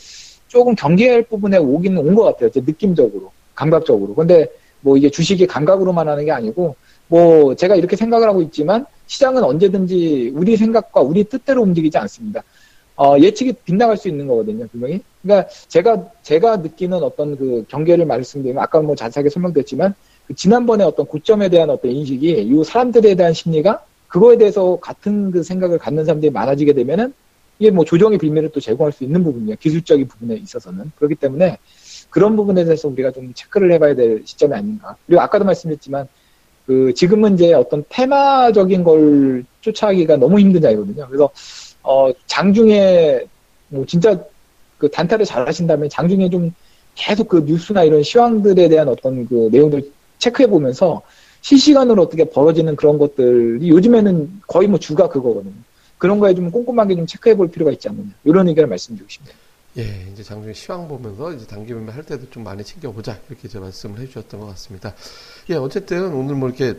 조금 0.48 0.74
경계할 0.74 1.22
부분에 1.24 1.58
오기는 1.58 1.96
온 1.98 2.14
것 2.14 2.24
같아요. 2.24 2.50
제 2.50 2.60
느낌적으로, 2.60 3.30
감각적으로. 3.54 4.14
근데 4.14 4.48
뭐 4.80 4.96
이게 4.96 5.08
주식이 5.10 5.46
감각으로만 5.46 6.08
하는 6.08 6.24
게 6.24 6.32
아니고 6.32 6.74
뭐 7.06 7.54
제가 7.54 7.76
이렇게 7.76 7.94
생각을 7.96 8.28
하고 8.28 8.42
있지만 8.42 8.86
시장은 9.06 9.42
언제든지 9.44 10.32
우리 10.34 10.56
생각과 10.56 11.00
우리 11.00 11.24
뜻대로 11.24 11.62
움직이지 11.62 11.96
않습니다. 11.98 12.42
어, 12.99 13.16
예측이 13.16 13.53
빗나갈 13.64 13.96
수 13.96 14.09
있는 14.09 14.26
거거든요, 14.26 14.66
분명히. 14.66 15.01
그러니까 15.22 15.49
제가 15.68 16.11
제가 16.22 16.57
느끼는 16.57 17.01
어떤 17.03 17.36
그 17.36 17.64
경계를 17.68 18.05
말씀드리면 18.07 18.61
아까 18.61 18.80
뭐 18.80 18.96
자세하게 18.96 19.30
설명드렸지만 19.30 19.94
그 20.26 20.34
지난번에 20.34 20.82
어떤 20.82 21.07
고점에 21.07 21.49
대한 21.49 21.70
어떤 21.70 21.92
인식이 21.92 22.28
이 22.28 22.64
사람들에 22.64 23.14
대한 23.14 23.32
심리가 23.32 23.84
그거에 24.09 24.36
대해서 24.36 24.78
같은 24.80 25.30
그 25.30 25.44
생각을 25.44 25.78
갖는 25.78 26.05
사람들이 26.05 26.32
많아지게 26.32 26.72
되면은 26.72 27.14
이게 27.61 27.70
뭐 27.70 27.84
조정의 27.84 28.18
빌미를 28.18 28.51
또 28.51 28.59
제공할 28.59 28.92
수 28.92 29.05
있는 29.05 29.22
부분이에요. 29.22 29.57
기술적인 29.61 30.09
부분에 30.09 30.34
있어서는. 30.34 30.90
그렇기 30.96 31.14
때문에 31.14 31.59
그런 32.11 32.34
부분에 32.34 32.64
대해서 32.64 32.88
우리가 32.88 33.12
좀 33.12 33.32
체크를 33.32 33.70
해봐야 33.72 33.94
될 33.94 34.22
시점이 34.24 34.55
아닌가. 34.55 34.96
그리고 35.07 35.20
아까도 35.22 35.44
말씀드렸지만 35.44 36.09
그 36.66 36.92
지금은 36.94 37.34
이제 37.34 37.55
어떤 37.55 37.84
테마적인 37.88 38.82
걸 38.82 39.44
쫓아가기가 39.61 40.16
너무 40.16 40.40
힘든 40.40 40.61
자이거든요. 40.61 41.07
그래서 41.07 41.30
어 41.82 42.10
장중에 42.26 43.20
뭐 43.68 43.84
진짜 43.86 44.18
그 44.78 44.90
단타를 44.90 45.24
잘 45.24 45.46
하신다면 45.46 45.88
장중에 45.88 46.30
좀 46.30 46.52
계속 46.94 47.28
그 47.28 47.44
뉴스나 47.46 47.84
이런 47.84 48.02
시황들에 48.02 48.68
대한 48.68 48.88
어떤 48.88 49.26
그 49.26 49.48
내용들 49.52 49.90
체크해 50.18 50.48
보면서 50.48 51.02
실시간으로 51.40 52.02
어떻게 52.02 52.24
벌어지는 52.24 52.76
그런 52.76 52.98
것들이 52.98 53.68
요즘에는 53.68 54.42
거의 54.46 54.68
뭐 54.68 54.78
주가 54.78 55.08
그거거든요. 55.08 55.54
그런 55.96 56.18
거에 56.18 56.34
좀 56.34 56.50
꼼꼼하게 56.50 56.96
좀 56.96 57.06
체크해 57.06 57.36
볼 57.36 57.50
필요가 57.50 57.70
있지 57.72 57.88
않느냐. 57.88 58.10
이런 58.24 58.48
의견을 58.48 58.68
말씀드리고 58.68 59.08
싶네요. 59.08 59.34
예, 59.78 60.06
이제 60.12 60.22
장중에 60.22 60.52
시황 60.54 60.88
보면서 60.88 61.32
이제 61.32 61.46
단기 61.46 61.72
매매 61.72 61.92
할 61.92 62.02
때도 62.02 62.30
좀 62.30 62.42
많이 62.42 62.64
챙겨보자. 62.64 63.18
이렇게 63.28 63.48
제 63.48 63.58
말씀을 63.58 64.00
해주셨던 64.00 64.40
것 64.40 64.46
같습니다. 64.46 64.94
예, 65.50 65.54
어쨌든 65.54 66.12
오늘 66.12 66.34
뭐 66.34 66.48
이렇게 66.48 66.78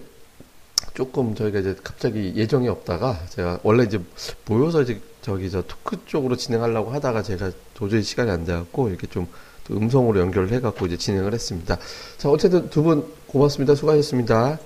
조금 0.94 1.36
저희가 1.36 1.60
이제 1.60 1.76
갑자기 1.84 2.34
예정이 2.36 2.68
없다가 2.68 3.20
제가 3.30 3.60
원래 3.64 3.84
이제 3.84 4.00
모여서 4.46 4.82
이제 4.82 5.00
저기 5.22 5.50
저 5.50 5.62
토크 5.62 5.98
쪽으로 6.06 6.36
진행하려고 6.36 6.92
하다가 6.92 7.24
제가 7.24 7.52
도저히 7.74 8.04
시간이 8.04 8.32
안 8.32 8.46
돼갖고 8.46 8.90
이렇게 8.90 9.08
좀 9.08 9.28
음성으로 9.72 10.20
연결을 10.20 10.52
해갖고 10.54 10.86
이제 10.88 10.98
진행을 10.98 11.34
했습니다. 11.34 11.78
자, 12.18 12.30
어쨌든 12.30 12.70
두 12.70 12.82
분 12.84 13.06
고맙습니다. 13.28 13.76
수고하셨습니다. 13.76 14.58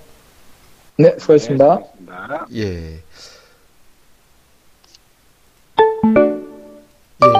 네, 0.98 1.16
수고하셨습니다. 1.20 1.80
네, 1.80 1.86
수고하셨습니다. 2.06 2.48
예. 2.56 3.04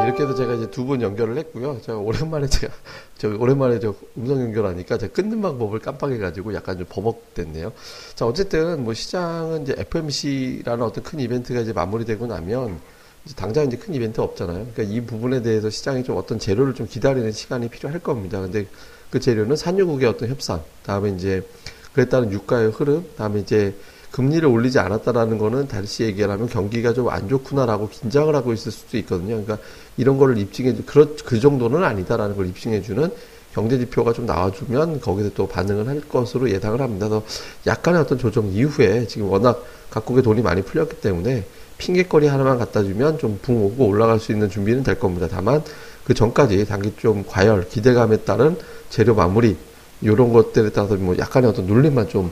예, 0.04 0.08
이렇게 0.08 0.24
해서 0.24 0.36
제가 0.36 0.54
이제 0.56 0.70
두 0.70 0.84
분 0.86 1.02
연결을 1.02 1.38
했고요. 1.38 1.80
제가 1.82 1.98
오랜만에 1.98 2.48
제가, 2.48 2.74
저 3.18 3.30
오랜만에 3.30 3.80
저 3.80 3.96
음성 4.18 4.42
연결하니까 4.42 4.98
제가 4.98 5.14
끊는 5.14 5.42
방법을 5.42 5.80
깜빡해가지고 5.80 6.54
약간 6.54 6.78
좀 6.78 6.86
버벅됐네요. 6.90 7.72
자, 8.16 8.26
어쨌든 8.26 8.84
뭐 8.84 8.94
시장은 8.94 9.64
이제 9.64 9.76
FMC라는 9.78 10.84
어떤 10.84 11.04
큰 11.04 11.20
이벤트가 11.20 11.62
이제 11.62 11.74
마무리되고 11.74 12.28
나면 12.28 12.80
이제 13.26 13.36
당장 13.36 13.66
이제 13.66 13.78
큰 13.78 13.94
이벤트 13.94 14.20
없잖아요. 14.20 14.68
그러니까 14.74 14.84
이 14.84 15.02
부분에 15.02 15.42
대해서 15.42 15.70
시장이 15.70 16.04
좀 16.04 16.18
어떤 16.18 16.38
재료를 16.40 16.74
좀 16.74 16.88
기다리는 16.88 17.32
시간이 17.32 17.70
필요할 17.70 18.00
겁니다. 18.00 18.42
근데 18.42 18.68
그 19.10 19.20
재료는 19.20 19.56
산유국의 19.56 20.10
어떤 20.10 20.30
협상, 20.30 20.62
다음에 20.86 21.12
이제 21.12 21.48
그에 21.94 22.06
따른 22.06 22.32
유가의 22.32 22.72
흐름, 22.72 23.06
다음에 23.16 23.40
이제 23.40 23.74
금리를 24.14 24.48
올리지 24.48 24.78
않았다라는 24.78 25.40
거는 25.40 25.68
다시 25.68 26.04
얘기하면 26.04 26.48
경기가 26.48 26.94
좀 26.94 27.10
안 27.10 27.28
좋구나라고 27.28 27.90
긴장을 27.90 28.34
하고 28.36 28.54
있을 28.54 28.72
수도 28.72 28.98
있거든요. 29.00 29.42
그러니까 29.44 29.58
이런 29.98 30.18
거를 30.20 30.38
입증해 30.38 30.76
주, 30.76 30.86
그렇, 30.86 31.16
그 31.26 31.40
정도는 31.40 31.84
아니다라는 31.84 32.36
걸 32.36 32.48
입증해 32.48 32.82
주는 32.84 33.10
경제 33.54 33.78
지표가 33.80 34.14
좀 34.14 34.28
나와주면 34.28 35.02
거기서 35.02 35.32
또 35.36 35.48
반응을 35.48 35.88
할 35.88 36.02
것으로 36.02 36.50
예상을 36.52 36.80
합니다. 36.80 37.10
그래서 37.10 37.26
약간의 37.66 38.02
어떤 38.02 38.20
조정 38.20 38.48
이후에 38.50 39.08
지금 39.08 39.30
워낙 39.30 39.64
각국의 39.90 40.22
돈이 40.22 40.42
많이 40.44 40.62
풀렸기 40.62 41.02
때문에 41.02 41.46
핑계거리 41.80 42.28
하나만 42.28 42.60
갖다 42.60 42.84
주면 42.84 43.18
좀 43.18 43.40
붕 43.42 43.64
오고 43.64 43.88
올라갈 43.88 44.20
수 44.20 44.32
있는 44.32 44.48
준비는 44.50 44.84
될 44.84 45.00
겁니다. 45.00 45.28
다만 45.30 45.64
그 46.04 46.14
전까지 46.14 46.66
단기 46.68 46.94
좀 46.98 47.24
과열, 47.28 47.68
기대감에 47.68 48.18
따른 48.18 48.58
재료 48.90 49.16
마무리 49.16 49.58
이런 50.02 50.34
것들에 50.34 50.70
따라서 50.70 50.96
뭐 50.96 51.18
약간의 51.18 51.50
어떤 51.50 51.66
눌림만 51.66 52.10
좀 52.10 52.32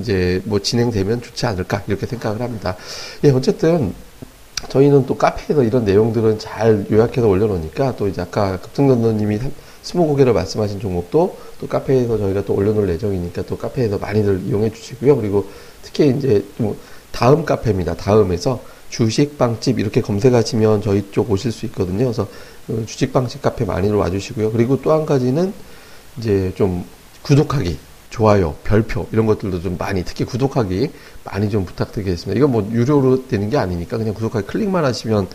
이제 0.00 0.40
뭐 0.44 0.58
진행되면 0.58 1.22
좋지 1.22 1.46
않을까 1.46 1.82
이렇게 1.86 2.06
생각을 2.06 2.40
합니다. 2.40 2.76
예, 3.24 3.30
어쨌든 3.30 3.94
저희는 4.68 5.06
또 5.06 5.16
카페에서 5.16 5.62
이런 5.62 5.84
내용들은 5.84 6.38
잘 6.38 6.86
요약해서 6.90 7.26
올려놓으니까 7.26 7.96
또 7.96 8.08
이제 8.08 8.20
아까 8.20 8.58
급등전도님이 8.60 9.38
스무 9.82 10.06
고개를 10.06 10.34
말씀하신 10.34 10.80
종목도 10.80 11.36
또 11.60 11.66
카페에서 11.66 12.18
저희가 12.18 12.44
또 12.44 12.54
올려놓을 12.54 12.88
예정이니까 12.90 13.42
또 13.42 13.56
카페에서 13.56 13.98
많이들 13.98 14.42
이용해 14.46 14.70
주시고요. 14.72 15.16
그리고 15.16 15.46
특히 15.82 16.10
이제 16.10 16.44
뭐 16.58 16.76
다음 17.12 17.44
카페입니다. 17.44 17.96
다음에서 17.96 18.60
주식빵집 18.90 19.78
이렇게 19.78 20.00
검색하시면 20.02 20.82
저희 20.82 21.10
쪽 21.12 21.30
오실 21.30 21.52
수 21.52 21.64
있거든요. 21.66 22.04
그래서 22.04 22.28
그 22.66 22.84
주식빵집 22.84 23.40
카페 23.40 23.64
많이들 23.64 23.96
와주시고요. 23.96 24.52
그리고 24.52 24.82
또 24.82 24.92
한 24.92 25.06
가지는 25.06 25.52
이제 26.18 26.52
좀 26.56 26.84
구독하기, 27.22 27.78
좋아요, 28.10 28.56
별표 28.64 29.06
이런 29.12 29.26
것들도 29.26 29.62
좀 29.62 29.76
많이 29.78 30.04
특히 30.04 30.24
구독하기 30.24 30.90
많이 31.24 31.48
좀 31.48 31.64
부탁드리겠습니다. 31.64 32.36
이건 32.38 32.50
뭐 32.52 32.68
유료로 32.70 33.28
되는 33.28 33.48
게 33.50 33.56
아니니까 33.56 33.96
그냥 33.98 34.14
구독하기 34.14 34.46
클릭만 34.46 34.84
하시면 34.84 35.28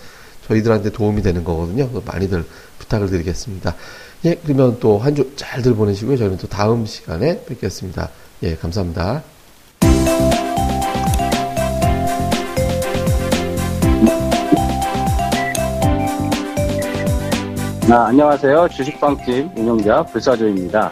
저희들한테 0.47 0.91
도움이 0.91 1.21
되는 1.21 1.43
거거든요. 1.43 1.89
많이들 2.05 2.45
부탁을 2.79 3.09
드리겠습니다. 3.09 3.75
예, 4.25 4.35
그러면 4.35 4.79
또 4.79 4.99
한 4.99 5.15
주 5.15 5.31
잘들 5.35 5.73
보내시고요. 5.75 6.17
저희는 6.17 6.37
또 6.37 6.47
다음 6.47 6.85
시간에 6.85 7.43
뵙겠습니다. 7.45 8.09
예, 8.43 8.55
감사합니다. 8.55 9.23
아, 17.89 18.05
안녕하세요. 18.07 18.67
주식빵집 18.69 19.51
운영자 19.57 20.03
불사조입니다. 20.05 20.91